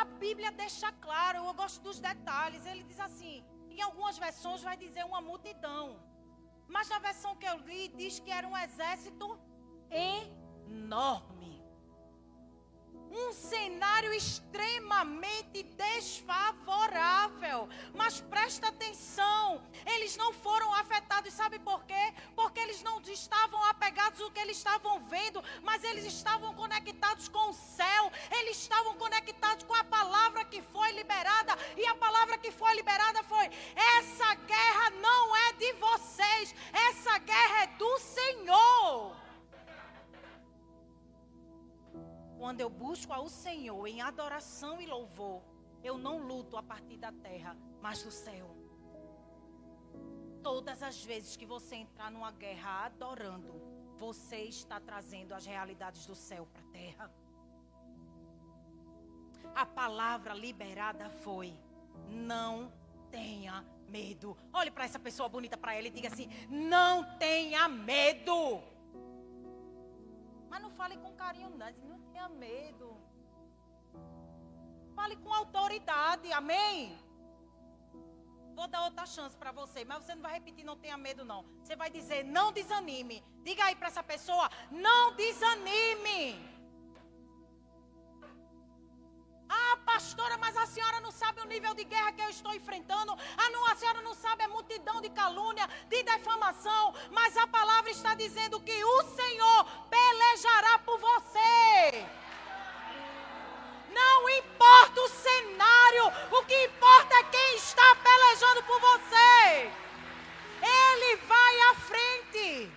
A 0.00 0.04
Bíblia 0.04 0.52
deixa 0.52 0.90
claro, 1.06 1.38
eu 1.38 1.54
gosto 1.62 1.80
dos 1.82 1.98
detalhes. 1.98 2.64
Ele 2.66 2.84
diz 2.84 3.00
assim: 3.08 3.44
em 3.70 3.80
algumas 3.88 4.18
versões 4.26 4.62
vai 4.62 4.76
dizer 4.76 5.04
uma 5.04 5.20
multidão. 5.20 5.84
Mas 6.68 6.88
na 6.88 7.00
versão 7.00 7.34
que 7.34 7.48
eu 7.52 7.58
li, 7.68 7.88
diz 8.00 8.20
que 8.20 8.30
era 8.30 8.46
um 8.46 8.56
exército 8.56 9.26
enorme 9.90 11.49
um 13.10 13.32
cenário 13.32 14.12
extremamente 14.14 15.62
desfavorável. 15.62 17.68
Mas 17.94 18.20
presta 18.20 18.68
atenção, 18.68 19.62
eles 19.84 20.16
não 20.16 20.32
foram 20.32 20.72
afetados, 20.74 21.34
sabe 21.34 21.58
por 21.58 21.84
quê? 21.84 22.14
Porque 22.36 22.60
eles 22.60 22.82
não 22.82 23.00
estavam 23.00 23.62
apegados 23.64 24.20
ao 24.20 24.30
que 24.30 24.40
eles 24.40 24.56
estavam 24.56 25.00
vendo, 25.00 25.42
mas 25.62 25.82
eles 25.84 26.04
estavam 26.04 26.54
conectados 26.54 27.28
com 27.28 27.50
o 27.50 27.54
céu, 27.54 28.12
eles 28.30 28.58
estavam 28.58 28.94
conectados 28.94 29.64
com 29.64 29.74
a 29.74 29.84
palavra 29.84 30.44
que 30.44 30.62
foi 30.62 30.92
liberada, 30.92 31.56
e 31.76 31.84
a 31.86 31.94
palavra 31.96 32.38
que 32.38 32.52
foi 32.52 32.74
liberada 32.74 33.22
foi: 33.24 33.50
essa 33.98 34.34
guerra 34.34 34.90
não 34.90 35.36
é 35.36 35.52
de 35.54 35.72
vocês, 35.74 36.54
essa 36.72 37.18
guerra 37.18 37.64
é 37.64 37.66
do 37.66 37.98
Senhor. 37.98 39.29
Quando 42.40 42.62
eu 42.62 42.70
busco 42.70 43.12
ao 43.12 43.28
Senhor 43.28 43.86
em 43.86 44.00
adoração 44.00 44.80
e 44.80 44.86
louvor, 44.86 45.42
eu 45.84 45.98
não 45.98 46.16
luto 46.26 46.56
a 46.56 46.62
partir 46.62 46.96
da 46.96 47.12
terra, 47.12 47.54
mas 47.82 48.02
do 48.02 48.10
céu. 48.10 48.56
Todas 50.42 50.82
as 50.82 51.04
vezes 51.04 51.36
que 51.36 51.44
você 51.44 51.76
entrar 51.76 52.10
numa 52.10 52.32
guerra 52.32 52.86
adorando, 52.86 53.60
você 53.98 54.38
está 54.44 54.80
trazendo 54.80 55.34
as 55.34 55.44
realidades 55.44 56.06
do 56.06 56.14
céu 56.14 56.46
para 56.46 56.62
a 56.62 56.72
terra. 56.72 57.12
A 59.54 59.66
palavra 59.66 60.32
liberada 60.32 61.10
foi: 61.10 61.52
não 62.08 62.72
tenha 63.10 63.62
medo. 63.86 64.34
Olhe 64.50 64.70
para 64.70 64.86
essa 64.86 64.98
pessoa 64.98 65.28
bonita 65.28 65.58
para 65.58 65.74
ela 65.74 65.88
e 65.88 65.90
diga 65.90 66.08
assim: 66.08 66.30
não 66.48 67.18
tenha 67.18 67.68
medo. 67.68 68.62
Mas 70.50 70.62
não 70.64 70.70
fale 70.80 70.96
com 71.02 71.14
carinho, 71.22 71.50
não. 71.50 71.70
Não 71.90 72.00
tenha 72.10 72.28
medo. 72.28 72.88
Fale 74.96 75.16
com 75.16 75.32
autoridade, 75.32 76.32
amém? 76.32 76.98
Vou 78.54 78.66
dar 78.68 78.82
outra 78.84 79.06
chance 79.06 79.36
para 79.36 79.52
você, 79.52 79.84
mas 79.84 80.02
você 80.02 80.14
não 80.14 80.22
vai 80.22 80.34
repetir, 80.34 80.64
não 80.64 80.76
tenha 80.76 80.96
medo, 80.96 81.24
não. 81.24 81.44
Você 81.62 81.74
vai 81.82 81.88
dizer, 81.88 82.24
não 82.24 82.52
desanime. 82.52 83.24
Diga 83.42 83.64
aí 83.64 83.76
para 83.76 83.88
essa 83.88 84.02
pessoa, 84.02 84.50
não 84.70 85.14
desanime. 85.14 86.50
Ah, 89.52 89.76
pastora, 89.84 90.36
mas 90.38 90.56
a 90.56 90.66
senhora 90.66 91.00
não 91.00 91.10
sabe 91.10 91.40
o 91.40 91.46
nível 91.52 91.74
de 91.74 91.82
guerra 91.82 92.12
que 92.12 92.22
eu 92.22 92.28
estou 92.28 92.54
enfrentando. 92.54 93.12
Ah, 93.36 93.50
não, 93.50 93.66
a 93.66 93.74
senhora 93.74 94.00
não 94.00 94.14
sabe 94.14 94.44
a 94.44 94.48
multidão 94.48 95.00
de 95.00 95.10
calúnia, 95.10 95.66
de 95.88 96.02
defamação. 96.04 96.94
Mas 97.10 97.36
a 97.36 97.48
palavra 97.48 97.90
está 97.90 98.14
dizendo 98.14 98.60
que 98.60 98.84
o 98.84 99.02
Senhor 99.20 99.66
pelejará 100.20 100.78
por 100.80 100.98
você. 100.98 102.06
Não 103.90 104.28
importa 104.28 105.00
o 105.00 105.08
cenário, 105.08 106.06
o 106.30 106.44
que 106.44 106.64
importa 106.66 107.14
é 107.14 107.24
quem 107.24 107.56
está 107.56 107.96
pelejando 107.96 108.62
por 108.64 108.80
você. 108.80 109.72
Ele 110.62 111.16
vai 111.16 111.60
à 111.60 111.74
frente. 111.74 112.72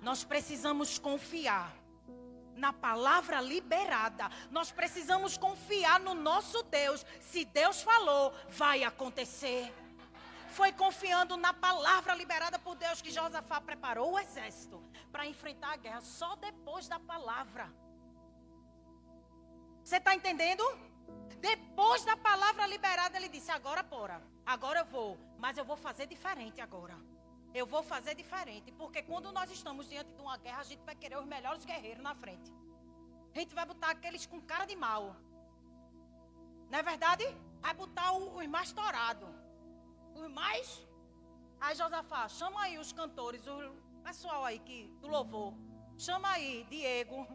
Nós 0.00 0.22
precisamos 0.22 0.98
confiar 0.98 1.74
na 2.56 2.72
palavra 2.72 3.40
liberada. 3.40 4.30
Nós 4.50 4.70
precisamos 4.70 5.36
confiar 5.36 5.98
no 5.98 6.14
nosso 6.14 6.62
Deus. 6.64 7.04
Se 7.20 7.44
Deus 7.44 7.82
falou, 7.82 8.32
vai 8.48 8.84
acontecer. 8.84 9.72
Foi 10.58 10.70
confiando 10.72 11.36
na 11.36 11.52
palavra 11.52 12.14
liberada 12.14 12.58
por 12.58 12.74
Deus 12.76 13.02
que 13.02 13.10
Josafá 13.10 13.60
preparou 13.60 14.12
o 14.12 14.18
exército 14.18 14.78
para 15.12 15.26
enfrentar 15.26 15.72
a 15.72 15.76
guerra 15.76 16.00
só 16.00 16.30
depois 16.36 16.86
da 16.92 16.98
palavra. 17.12 17.66
Você 19.82 19.96
está 19.96 20.14
entendendo? 20.14 20.64
Depois 21.40 22.04
da 22.04 22.16
palavra 22.16 22.66
liberada, 22.66 23.16
ele 23.18 23.28
disse: 23.28 23.50
Agora, 23.50 23.82
bora. 23.82 24.22
Agora 24.46 24.80
eu 24.80 24.86
vou. 24.86 25.18
Mas 25.38 25.58
eu 25.58 25.64
vou 25.64 25.76
fazer 25.76 26.06
diferente 26.06 26.60
agora. 26.60 26.96
Eu 27.52 27.66
vou 27.66 27.82
fazer 27.82 28.14
diferente. 28.14 28.72
Porque 28.72 29.02
quando 29.02 29.32
nós 29.32 29.50
estamos 29.50 29.88
diante 29.88 30.10
de 30.12 30.22
uma 30.22 30.36
guerra, 30.38 30.60
a 30.60 30.68
gente 30.70 30.84
vai 30.84 30.94
querer 30.94 31.18
os 31.18 31.26
melhores 31.26 31.64
guerreiros 31.64 32.02
na 32.02 32.14
frente. 32.14 32.50
A 33.34 33.38
gente 33.38 33.54
vai 33.54 33.66
botar 33.66 33.90
aqueles 33.90 34.24
com 34.24 34.40
cara 34.40 34.64
de 34.64 34.76
mal. 34.76 35.16
Não 36.70 36.78
é 36.78 36.82
verdade? 36.82 37.24
Vai 37.60 37.74
botar 37.74 38.12
os 38.12 38.46
mais 38.46 38.72
tourados. 38.72 39.43
Os 40.14 40.28
mais. 40.30 40.86
Aí 41.60 41.74
Josafá, 41.74 42.28
chama 42.28 42.62
aí 42.62 42.78
os 42.78 42.92
cantores, 42.92 43.46
o 43.46 43.74
pessoal 44.02 44.44
aí 44.44 44.58
que 44.58 44.88
do 45.00 45.08
louvor. 45.08 45.54
Chama 45.96 46.28
aí, 46.30 46.66
Diego. 46.68 47.26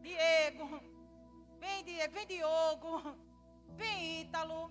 Diego. 0.00 0.80
Vem, 1.58 1.84
Diego, 1.84 2.14
vem 2.14 2.26
Diogo. 2.26 3.16
Vem 3.68 4.20
Ítalo. 4.22 4.70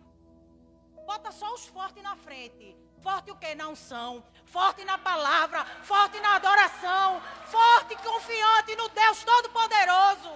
Bota 1.06 1.32
só 1.32 1.54
os 1.54 1.66
fortes 1.66 2.02
na 2.02 2.16
frente. 2.16 2.78
Forte 3.00 3.32
o 3.32 3.36
que? 3.36 3.54
Na 3.54 3.68
unção. 3.68 4.24
Forte 4.46 4.86
na 4.86 4.98
palavra. 4.98 5.66
Forte 5.84 6.20
na 6.22 6.36
adoração. 6.36 7.22
Forte 7.48 7.94
e 7.94 7.98
confiante 7.98 8.76
no 8.76 8.88
Deus 8.90 9.24
Todo-Poderoso. 9.24 10.32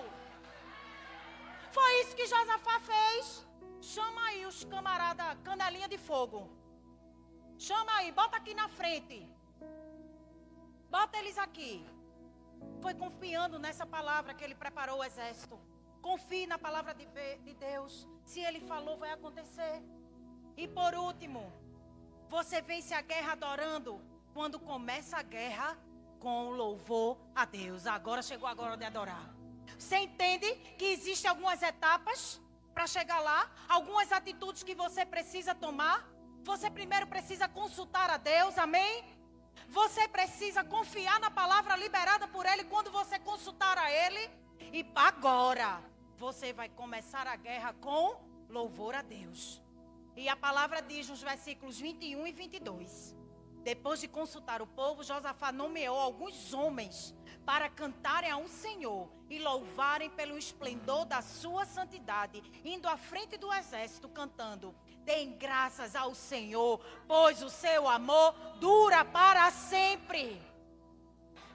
Foi 1.72 2.02
isso 2.02 2.16
que 2.16 2.28
Josafá 2.28 2.80
fez. 2.82 3.47
Chama 3.94 4.22
aí 4.28 4.46
os 4.46 4.66
camaradas, 4.66 5.38
canelinha 5.46 5.88
de 5.88 5.98
fogo. 5.98 6.40
Chama 7.58 7.92
aí, 7.98 8.12
bota 8.12 8.36
aqui 8.36 8.54
na 8.54 8.68
frente. 8.68 9.18
Bota 10.96 11.18
eles 11.18 11.38
aqui. 11.38 11.86
Foi 12.82 12.94
confiando 12.94 13.58
nessa 13.58 13.86
palavra 13.86 14.34
que 14.34 14.44
ele 14.44 14.56
preparou 14.56 14.98
o 15.00 15.04
exército. 15.06 15.58
Confie 16.02 16.46
na 16.46 16.60
palavra 16.60 16.94
de, 16.94 17.06
de 17.46 17.54
Deus. 17.54 18.06
Se 18.26 18.42
ele 18.42 18.60
falou, 18.60 18.98
vai 18.98 19.12
acontecer. 19.12 19.82
E 20.58 20.68
por 20.68 20.94
último, 20.94 21.42
você 22.28 22.62
vence 22.62 22.94
a 22.94 23.02
guerra 23.02 23.32
adorando 23.34 24.02
quando 24.34 24.60
começa 24.60 25.16
a 25.16 25.24
guerra 25.24 25.78
com 26.20 26.50
louvor 26.50 27.18
a 27.34 27.46
Deus. 27.46 27.88
Agora 27.88 28.22
chegou 28.22 28.50
a 28.50 28.56
hora 28.62 28.76
de 28.76 28.84
adorar. 28.84 29.34
Você 29.78 29.98
entende 30.00 30.54
que 30.78 30.86
existem 30.86 31.30
algumas 31.30 31.62
etapas 31.62 32.42
para 32.78 32.86
chegar 32.86 33.20
lá, 33.22 33.50
algumas 33.68 34.12
atitudes 34.12 34.62
que 34.62 34.76
você 34.76 35.04
precisa 35.04 35.56
tomar. 35.56 36.08
Você 36.44 36.70
primeiro 36.70 37.08
precisa 37.08 37.48
consultar 37.48 38.08
a 38.12 38.18
Deus, 38.18 38.56
amém? 38.56 39.04
Você 39.70 40.08
precisa 40.08 40.64
confiar 40.64 41.20
na 41.20 41.32
palavra 41.32 41.76
liberada 41.76 42.28
por 42.28 42.46
Ele 42.46 42.66
quando 42.66 42.92
você 42.92 43.18
consultar 43.18 43.80
a 43.80 43.92
Ele. 43.92 44.30
E 44.72 44.86
agora 44.94 45.82
você 46.18 46.54
vai 46.54 46.70
começar 46.70 47.26
a 47.26 47.36
guerra 47.36 47.74
com 47.82 48.22
louvor 48.48 48.94
a 48.94 49.02
Deus. 49.02 49.60
E 50.16 50.30
a 50.30 50.36
palavra 50.36 50.80
diz 50.80 51.10
nos 51.10 51.24
versículos 51.24 51.80
21 51.80 52.28
e 52.28 52.32
22. 52.32 53.16
Depois 53.64 54.00
de 54.00 54.08
consultar 54.08 54.62
o 54.62 54.68
povo, 54.68 55.04
Josafá 55.04 55.52
nomeou 55.52 56.00
alguns 56.00 56.54
homens 56.54 57.16
para 57.48 57.70
cantarem 57.70 58.30
a 58.30 58.36
um 58.36 58.50
Senhor 58.50 59.10
e 59.30 59.40
louvarem 59.40 60.10
pelo 60.10 60.38
esplendor 60.38 61.06
da 61.06 61.22
sua 61.22 61.66
santidade, 61.66 62.44
indo 62.66 62.90
à 62.90 62.98
frente 62.98 63.38
do 63.38 63.54
exército 63.54 64.10
cantando: 64.10 64.76
Deem 65.06 65.38
graças 65.38 65.96
ao 65.96 66.14
Senhor, 66.14 66.82
pois 67.08 67.42
o 67.42 67.50
seu 67.50 67.88
amor 67.88 68.34
dura 68.60 69.06
para 69.06 69.50
sempre. 69.50 70.42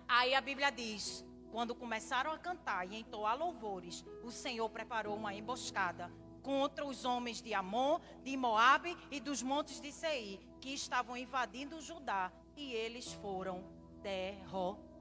Aí 0.09 0.35
a 0.35 0.41
Bíblia 0.41 0.73
diz: 0.73 1.23
quando 1.51 1.75
começaram 1.75 2.33
a 2.33 2.39
cantar 2.39 2.91
e 2.91 2.97
entoar 2.97 3.37
louvores, 3.37 4.03
o 4.25 4.31
Senhor 4.31 4.71
preparou 4.71 5.15
uma 5.15 5.35
emboscada 5.35 6.11
contra 6.43 6.87
os 6.87 7.05
homens 7.05 7.43
de 7.43 7.53
Amon, 7.53 8.01
de 8.25 8.35
Moabe 8.35 8.97
e 9.11 9.21
dos 9.21 9.43
montes 9.43 9.79
de 9.79 9.93
Seir, 9.93 10.41
que 10.59 10.73
estavam 10.73 11.19
invadindo 11.19 11.83
Judá, 11.83 12.33
e 12.57 12.73
eles 12.73 13.13
foram 13.13 13.63
derrotados. 14.03 14.92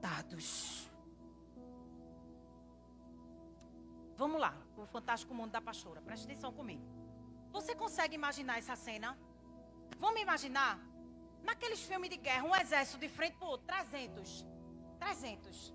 Vamos 4.16 4.40
lá, 4.40 4.54
o 4.76 4.86
fantástico 4.86 5.34
mundo 5.34 5.52
da 5.52 5.60
pastora. 5.60 6.00
Preste 6.02 6.24
atenção 6.24 6.52
comigo. 6.52 6.84
Você 7.52 7.74
consegue 7.74 8.14
imaginar 8.14 8.58
essa 8.58 8.76
cena? 8.76 9.18
Vamos 9.98 10.20
imaginar 10.20 10.80
naqueles 11.42 11.80
filmes 11.82 12.10
de 12.10 12.16
guerra, 12.16 12.44
um 12.44 12.54
exército 12.54 12.98
de 12.98 13.08
frente 13.08 13.36
outro, 13.40 13.66
300. 13.66 14.46
300. 14.98 15.74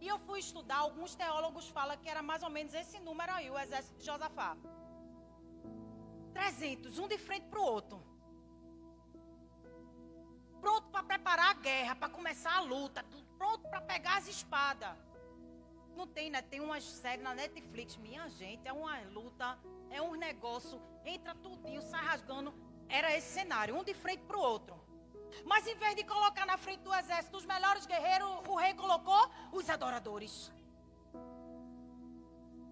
E 0.00 0.08
eu 0.08 0.18
fui 0.18 0.38
estudar, 0.40 0.78
alguns 0.78 1.14
teólogos 1.14 1.68
falam 1.68 1.96
que 1.96 2.08
era 2.08 2.22
mais 2.22 2.42
ou 2.42 2.50
menos 2.50 2.72
esse 2.72 2.98
número 3.00 3.32
aí, 3.32 3.50
o 3.50 3.58
exército 3.58 3.98
de 3.98 4.06
Josafá. 4.06 4.56
300, 6.32 6.98
um 6.98 7.08
de 7.08 7.18
frente 7.18 7.46
para 7.48 7.60
o 7.60 7.64
outro. 7.64 8.02
Pronto 10.60 10.88
para 10.90 11.02
preparar 11.02 11.50
a 11.50 11.54
guerra, 11.54 11.96
para 11.96 12.08
começar 12.08 12.56
a 12.56 12.60
luta, 12.60 13.02
pronto 13.40 13.66
para 13.70 13.80
pegar 13.80 14.18
as 14.18 14.28
espadas. 14.28 14.94
Não 15.96 16.06
tem, 16.06 16.28
né? 16.30 16.42
Tem 16.42 16.60
umas 16.60 16.84
séries 16.84 17.24
na 17.24 17.34
Netflix, 17.34 17.96
minha 17.96 18.28
gente, 18.28 18.68
é 18.68 18.72
uma 18.72 19.00
luta, 19.16 19.58
é 19.90 20.00
um 20.02 20.14
negócio, 20.14 20.80
entra 21.04 21.34
tudinho, 21.34 21.80
sai 21.80 22.04
rasgando. 22.04 22.52
Era 22.86 23.16
esse 23.16 23.32
cenário, 23.38 23.74
um 23.76 23.82
de 23.82 23.94
frente 23.94 24.22
para 24.24 24.36
o 24.36 24.40
outro. 24.40 24.78
Mas 25.44 25.66
em 25.66 25.74
vez 25.76 25.96
de 25.96 26.04
colocar 26.04 26.44
na 26.44 26.58
frente 26.58 26.80
do 26.80 26.94
exército 26.94 27.36
os 27.38 27.46
melhores 27.46 27.86
guerreiros, 27.86 28.28
o 28.46 28.56
rei 28.56 28.74
colocou 28.74 29.30
os 29.52 29.70
adoradores. 29.70 30.52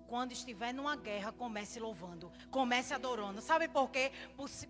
Quando 0.06 0.32
estiver 0.32 0.72
numa 0.74 0.96
guerra, 0.96 1.32
comece 1.32 1.78
louvando, 1.80 2.30
comece 2.50 2.92
adorando. 2.92 3.40
Sabe 3.40 3.68
por 3.68 3.90
quê? 3.90 4.10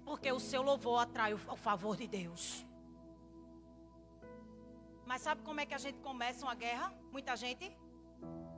Porque 0.05 0.31
o 0.31 0.41
seu 0.41 0.63
louvor 0.63 1.01
atrai 1.01 1.33
o 1.35 1.57
favor 1.57 1.97
de 1.97 2.07
Deus. 2.07 2.68
Mas 5.09 5.23
sabe 5.23 5.41
como 5.43 5.59
é 5.59 5.65
que 5.65 5.73
a 5.73 5.79
gente 5.79 5.99
começa 6.01 6.45
uma 6.45 6.55
guerra? 6.55 6.93
Muita 7.11 7.35
gente 7.35 7.75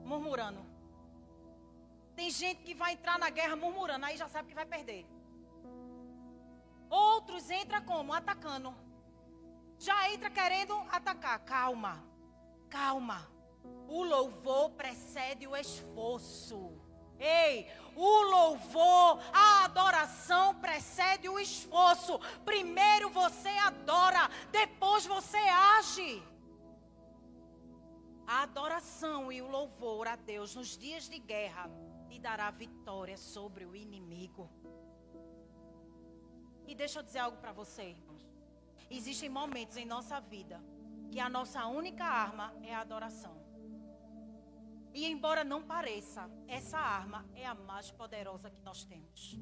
murmurando. 0.05 0.61
Tem 2.17 2.29
gente 2.29 2.65
que 2.65 2.75
vai 2.75 2.95
entrar 2.95 3.21
na 3.21 3.31
guerra 3.31 3.55
murmurando, 3.55 4.05
aí 4.05 4.17
já 4.17 4.29
sabe 4.29 4.49
que 4.49 4.55
vai 4.55 4.67
perder. 4.67 5.07
Outros 6.91 7.49
entram 7.53 7.81
como? 7.83 8.13
Atacando. 8.13 8.75
Já 9.79 10.11
entra 10.11 10.29
querendo 10.29 10.75
atacar. 10.91 11.39
Calma, 11.45 12.05
calma. 12.69 13.31
O 13.87 14.03
louvor 14.03 14.71
precede 14.71 15.47
o 15.47 15.57
esforço. 15.57 16.73
Ei, 17.21 17.71
o 17.95 18.23
louvor, 18.23 19.21
a 19.33 19.67
adoração 19.67 20.57
precede 20.57 21.29
o 21.29 21.39
esforço. 21.39 22.19
Primeiro 22.45 23.09
você 23.11 23.51
adora, 23.51 24.29
depois 24.51 25.07
você 25.07 25.39
age. 25.79 26.30
A 28.33 28.43
adoração 28.43 29.33
e 29.33 29.43
o 29.43 29.49
louvor 29.51 30.07
a 30.07 30.15
Deus 30.15 30.55
nos 30.55 30.79
dias 30.79 31.09
de 31.09 31.19
guerra 31.19 31.69
te 32.09 32.17
dará 32.21 32.49
vitória 32.53 33.17
sobre 33.17 33.65
o 33.67 33.75
inimigo. 33.75 34.49
E 36.65 36.73
deixa 36.77 37.01
eu 37.01 37.03
dizer 37.03 37.19
algo 37.19 37.39
para 37.39 37.51
você, 37.51 37.83
irmãos. 37.91 38.23
Existem 38.89 39.29
momentos 39.29 39.77
em 39.77 39.85
nossa 39.85 40.21
vida 40.21 40.63
que 41.11 41.19
a 41.19 41.29
nossa 41.29 41.67
única 41.67 42.05
arma 42.05 42.55
é 42.63 42.73
a 42.73 42.83
adoração. 42.83 43.37
E 44.95 45.07
embora 45.07 45.43
não 45.43 45.65
pareça, 45.65 46.31
essa 46.47 46.79
arma 46.79 47.29
é 47.35 47.45
a 47.45 47.55
mais 47.55 47.91
poderosa 47.91 48.49
que 48.49 48.63
nós 48.63 48.85
temos. 48.85 49.37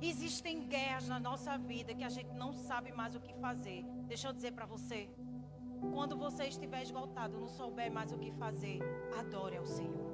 Existem 0.00 0.66
guerras 0.68 1.06
na 1.06 1.20
nossa 1.20 1.58
vida 1.58 1.94
que 1.94 2.04
a 2.04 2.08
gente 2.08 2.32
não 2.32 2.54
sabe 2.54 2.92
mais 2.92 3.14
o 3.14 3.20
que 3.20 3.34
fazer. 3.34 3.82
Deixa 4.06 4.28
eu 4.28 4.32
dizer 4.32 4.52
para 4.52 4.64
você, 4.64 5.10
quando 5.92 6.16
você 6.16 6.44
estiver 6.44 6.82
esgotado, 6.82 7.38
não 7.38 7.48
souber 7.48 7.90
mais 7.92 8.12
o 8.12 8.18
que 8.18 8.30
fazer, 8.32 8.80
adore 9.18 9.56
ao 9.56 9.66
Senhor. 9.66 10.08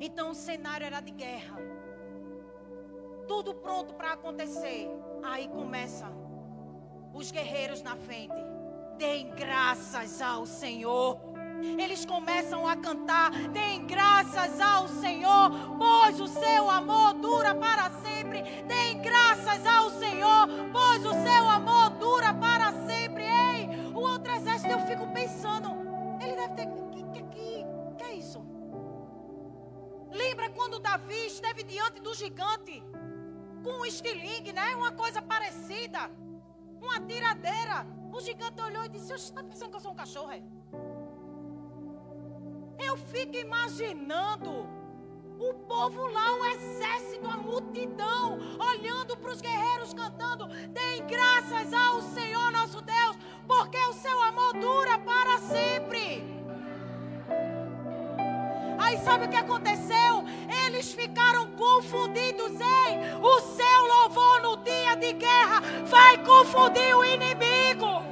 Então 0.00 0.30
o 0.30 0.34
cenário 0.34 0.84
era 0.84 1.00
de 1.00 1.12
guerra. 1.12 1.58
Tudo 3.28 3.54
pronto 3.54 3.94
para 3.94 4.14
acontecer. 4.14 4.88
Aí 5.22 5.48
começa 5.48 6.10
os 7.14 7.30
guerreiros 7.30 7.82
na 7.82 7.96
frente. 7.96 8.34
Deem 8.98 9.30
graças 9.30 10.20
ao 10.20 10.44
Senhor. 10.44 11.20
Eles 11.78 12.04
começam 12.04 12.66
a 12.66 12.76
cantar: 12.76 13.30
Deem 13.50 13.86
graças 13.86 14.60
ao 14.60 14.88
Senhor, 14.88 15.50
pois 15.78 16.20
o 16.20 16.26
seu 16.26 16.68
amor 16.68 17.14
dura 17.14 17.54
para 17.54 17.90
sempre. 18.00 18.42
Deem 18.66 19.00
graças 19.00 19.64
ao 19.64 19.90
Senhor, 19.90 20.48
pois 20.72 21.06
o 21.06 21.12
seu 21.12 21.48
amor 21.48 21.81
fico 24.92 25.06
pensando, 25.08 25.70
ele 26.22 26.36
deve 26.36 26.54
ter. 26.54 26.66
Que, 26.92 27.02
que, 27.12 27.22
que, 27.34 27.66
que 27.96 28.04
é 28.04 28.14
isso? 28.14 28.44
Lembra 30.10 30.50
quando 30.50 30.78
Davi 30.78 31.26
esteve 31.26 31.62
diante 31.62 32.00
do 32.00 32.14
gigante, 32.14 32.82
com 33.64 33.80
um 33.80 33.86
estilingue, 33.86 34.52
né? 34.52 34.74
Uma 34.76 34.92
coisa 34.92 35.22
parecida, 35.22 36.10
uma 36.80 37.00
tiradeira. 37.00 37.86
O 38.12 38.20
gigante 38.20 38.60
olhou 38.60 38.84
e 38.84 38.90
disse: 38.90 39.06
Você 39.06 39.14
está 39.14 39.42
pensando 39.42 39.70
que 39.70 39.76
eu 39.76 39.80
sou 39.80 39.92
um 39.92 39.96
cachorro? 39.96 40.30
É? 40.30 40.42
Eu 42.78 42.96
fico 42.98 43.36
imaginando 43.36 44.68
o 45.38 45.54
povo 45.66 46.06
lá, 46.08 46.34
o 46.34 46.44
exército, 46.44 47.26
a 47.28 47.36
multidão, 47.36 48.38
olhando 48.58 49.16
para 49.16 49.30
os 49.30 49.40
guerreiros 49.40 49.94
cantando: 49.94 50.46
Deem 50.46 51.06
graças 51.06 51.72
ao 51.72 52.02
Senhor 52.02 52.52
nosso 52.52 52.82
Deus, 52.82 53.16
porque 53.46 53.78
o 53.78 53.92
seu 53.92 54.22
amor 54.22 54.52
dura 54.54 54.98
para 54.98 55.38
sempre. 55.38 56.24
Aí 58.78 58.98
sabe 58.98 59.26
o 59.26 59.28
que 59.28 59.36
aconteceu? 59.36 60.24
Eles 60.66 60.92
ficaram 60.92 61.46
confundidos 61.52 62.52
em 62.60 63.14
o 63.20 63.40
seu 63.40 63.86
louvor 63.86 64.42
no 64.42 64.56
dia 64.64 64.96
de 64.96 65.12
guerra 65.12 65.62
vai 65.86 66.18
confundir 66.18 66.96
o 66.96 67.04
inimigo. 67.04 68.02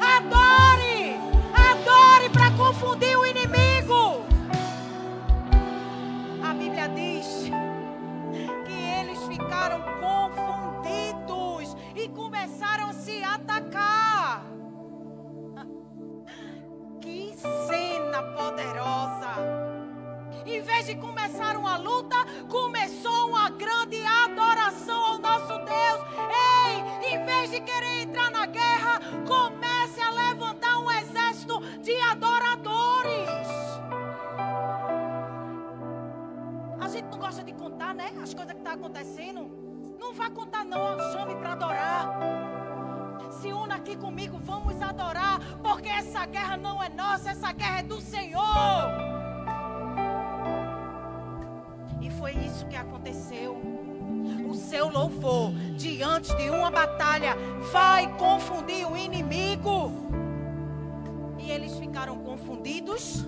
Adore, 0.00 1.16
adore 1.54 2.28
para 2.30 2.50
confundir 2.52 3.16
o 3.16 3.24
inimigo. 3.24 3.43
As 38.24 38.34
coisas 38.34 38.54
que 38.54 38.58
estão 38.58 38.72
tá 38.72 38.78
acontecendo. 38.78 39.96
Não 40.00 40.14
vá 40.14 40.30
contar, 40.30 40.64
não. 40.64 40.98
Chame 41.12 41.36
para 41.36 41.52
adorar. 41.52 42.18
Se 43.30 43.52
una 43.52 43.76
aqui 43.76 43.96
comigo, 43.96 44.38
vamos 44.38 44.80
adorar, 44.80 45.38
porque 45.62 45.88
essa 45.88 46.24
guerra 46.26 46.56
não 46.56 46.82
é 46.82 46.88
nossa, 46.88 47.30
essa 47.30 47.52
guerra 47.52 47.80
é 47.80 47.82
do 47.82 48.00
Senhor 48.00 49.14
foi 52.24 52.32
isso 52.32 52.66
que 52.66 52.76
aconteceu. 52.76 53.60
O 54.48 54.54
seu 54.54 54.88
louvor 54.88 55.52
diante 55.76 56.34
de 56.36 56.48
uma 56.48 56.70
batalha 56.70 57.36
vai 57.70 58.10
confundir 58.16 58.90
o 58.90 58.96
inimigo. 58.96 59.92
E 61.38 61.50
eles 61.50 61.76
ficaram 61.78 62.16
confundidos 62.18 63.26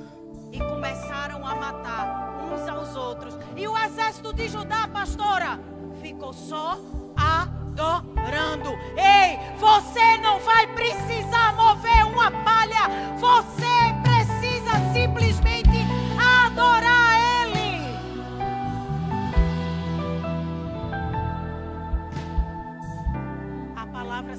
e 0.50 0.58
começaram 0.58 1.46
a 1.46 1.54
matar 1.54 2.25
uns 2.52 2.68
aos 2.68 2.96
outros. 2.96 3.38
E 3.56 3.66
o 3.66 3.76
exército 3.76 4.32
de 4.32 4.48
Judá, 4.48 4.88
pastora, 4.88 5.60
ficou 6.00 6.32
só 6.32 6.78
adorando. 7.16 8.70
Ei, 8.96 9.38
você 9.58 10.18
não 10.18 10.38
vai 10.40 10.66
precisar 10.68 11.54
mover 11.54 12.06
uma 12.06 12.30
palha. 12.30 13.16
Você 13.18 13.66
precisa 14.02 14.92
simplesmente 14.92 15.86
adorar 16.18 17.06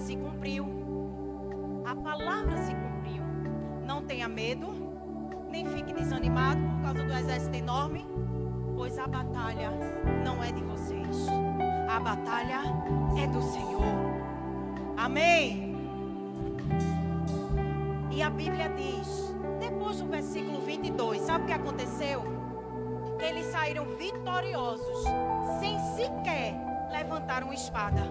se 0.07 0.15
cumpriu. 0.15 0.65
A 1.85 1.93
palavra 1.93 2.57
se 2.57 2.73
cumpriu. 2.73 3.23
Não 3.85 4.01
tenha 4.03 4.29
medo, 4.29 4.86
nem 5.57 5.65
fique 5.65 5.91
desanimado 5.91 6.61
por 6.61 6.81
causa 6.83 7.03
do 7.03 7.13
exército 7.13 7.55
enorme, 7.55 8.05
pois 8.75 8.99
a 8.99 9.07
batalha 9.07 9.71
não 10.23 10.43
é 10.43 10.51
de 10.51 10.61
vocês. 10.61 11.27
A 11.89 11.99
batalha 11.99 12.59
é 13.19 13.25
do 13.25 13.41
Senhor. 13.41 13.81
Amém. 14.95 15.75
E 18.11 18.21
a 18.21 18.29
Bíblia 18.29 18.69
diz, 18.69 19.33
depois 19.59 19.99
do 19.99 20.05
versículo 20.05 20.61
22, 20.61 21.21
sabe 21.21 21.45
o 21.45 21.47
que 21.47 21.53
aconteceu? 21.53 22.23
Eles 23.19 23.47
saíram 23.47 23.85
vitoriosos, 23.97 25.03
sem 25.59 25.79
sequer 25.95 26.53
levantar 26.91 27.43
uma 27.43 27.55
espada. 27.55 28.03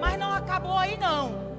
Mas 0.00 0.18
não 0.18 0.32
acabou 0.32 0.78
aí 0.78 0.98
não. 0.98 1.51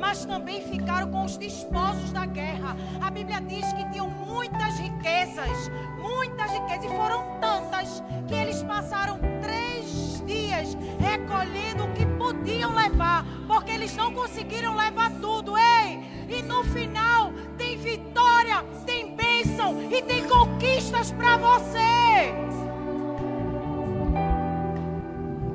Mas 0.00 0.24
também 0.24 0.62
ficaram 0.62 1.10
com 1.10 1.24
os 1.24 1.36
despojos 1.36 2.10
da 2.10 2.24
guerra. 2.24 2.74
A 3.00 3.10
Bíblia 3.10 3.40
diz 3.42 3.70
que 3.74 3.84
tinham 3.90 4.08
muitas 4.08 4.78
riquezas, 4.78 5.70
muitas 6.00 6.50
riquezas, 6.50 6.84
e 6.86 6.88
foram 6.88 7.38
tantas 7.38 8.02
que 8.26 8.34
eles 8.34 8.62
passaram 8.62 9.18
três 9.42 10.24
dias 10.26 10.76
recolhendo 10.98 11.84
o 11.84 11.92
que 11.92 12.06
podiam 12.06 12.74
levar, 12.74 13.24
porque 13.46 13.72
eles 13.72 13.94
não 13.94 14.12
conseguiram 14.12 14.74
levar 14.74 15.10
tudo. 15.20 15.56
Ei! 15.56 16.00
E 16.28 16.42
no 16.42 16.64
final 16.64 17.32
tem 17.58 17.76
vitória, 17.76 18.64
tem 18.86 19.14
bênção 19.14 19.82
e 19.92 20.00
tem 20.00 20.26
conquistas 20.26 21.12
para 21.12 21.36
você. 21.36 22.32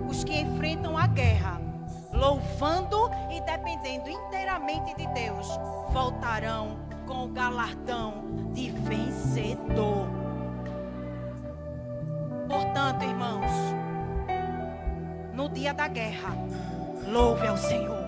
Os 0.08 0.24
que 0.24 0.40
enfrentam 0.40 0.98
a 0.98 1.08
guerra 1.08 1.66
louvando 2.16 3.10
e 3.25 3.25
dependendo 3.56 4.10
inteiramente 4.10 4.94
de 4.96 5.08
Deus, 5.08 5.48
voltarão 5.94 6.78
com 7.08 7.24
o 7.24 7.28
galardão 7.30 8.26
de 8.54 8.70
vencedor. 8.70 10.10
Portanto, 12.50 13.04
irmãos, 13.04 13.52
no 15.34 15.48
dia 15.48 15.74
da 15.74 15.88
guerra, 15.88 16.36
louve 17.08 17.48
ao 17.48 17.58
Senhor. 17.58 18.04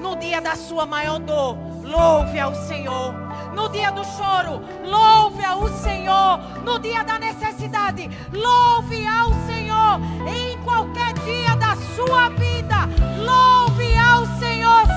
No 0.00 0.16
dia 0.16 0.40
da 0.40 0.56
sua 0.56 0.86
maior 0.86 1.18
dor, 1.18 1.58
louve 1.82 2.40
ao 2.40 2.54
Senhor. 2.54 3.12
No 3.54 3.68
dia 3.68 3.90
do 3.90 4.02
choro, 4.02 4.62
louve 4.82 5.44
ao 5.44 5.68
Senhor. 5.68 6.38
No 6.64 6.78
dia 6.78 7.04
da 7.04 7.18
necessidade, 7.18 8.08
louve 8.32 9.06
ao 9.06 9.30
Senhor. 9.46 10.00
Em 10.26 10.56
qualquer 10.64 11.12
dia 11.24 11.54
da 11.56 11.76
sua 11.94 12.30
vida, 12.30 13.03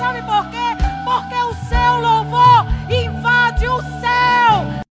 Sabe 0.08 0.22
por 0.22 0.48
quê? 0.50 0.74
Porque 1.04 1.34
o 1.34 1.54
seu 1.68 2.00
louvor 2.00 2.64
invade 2.88 3.68
o 3.68 3.82
céu. 4.00 4.87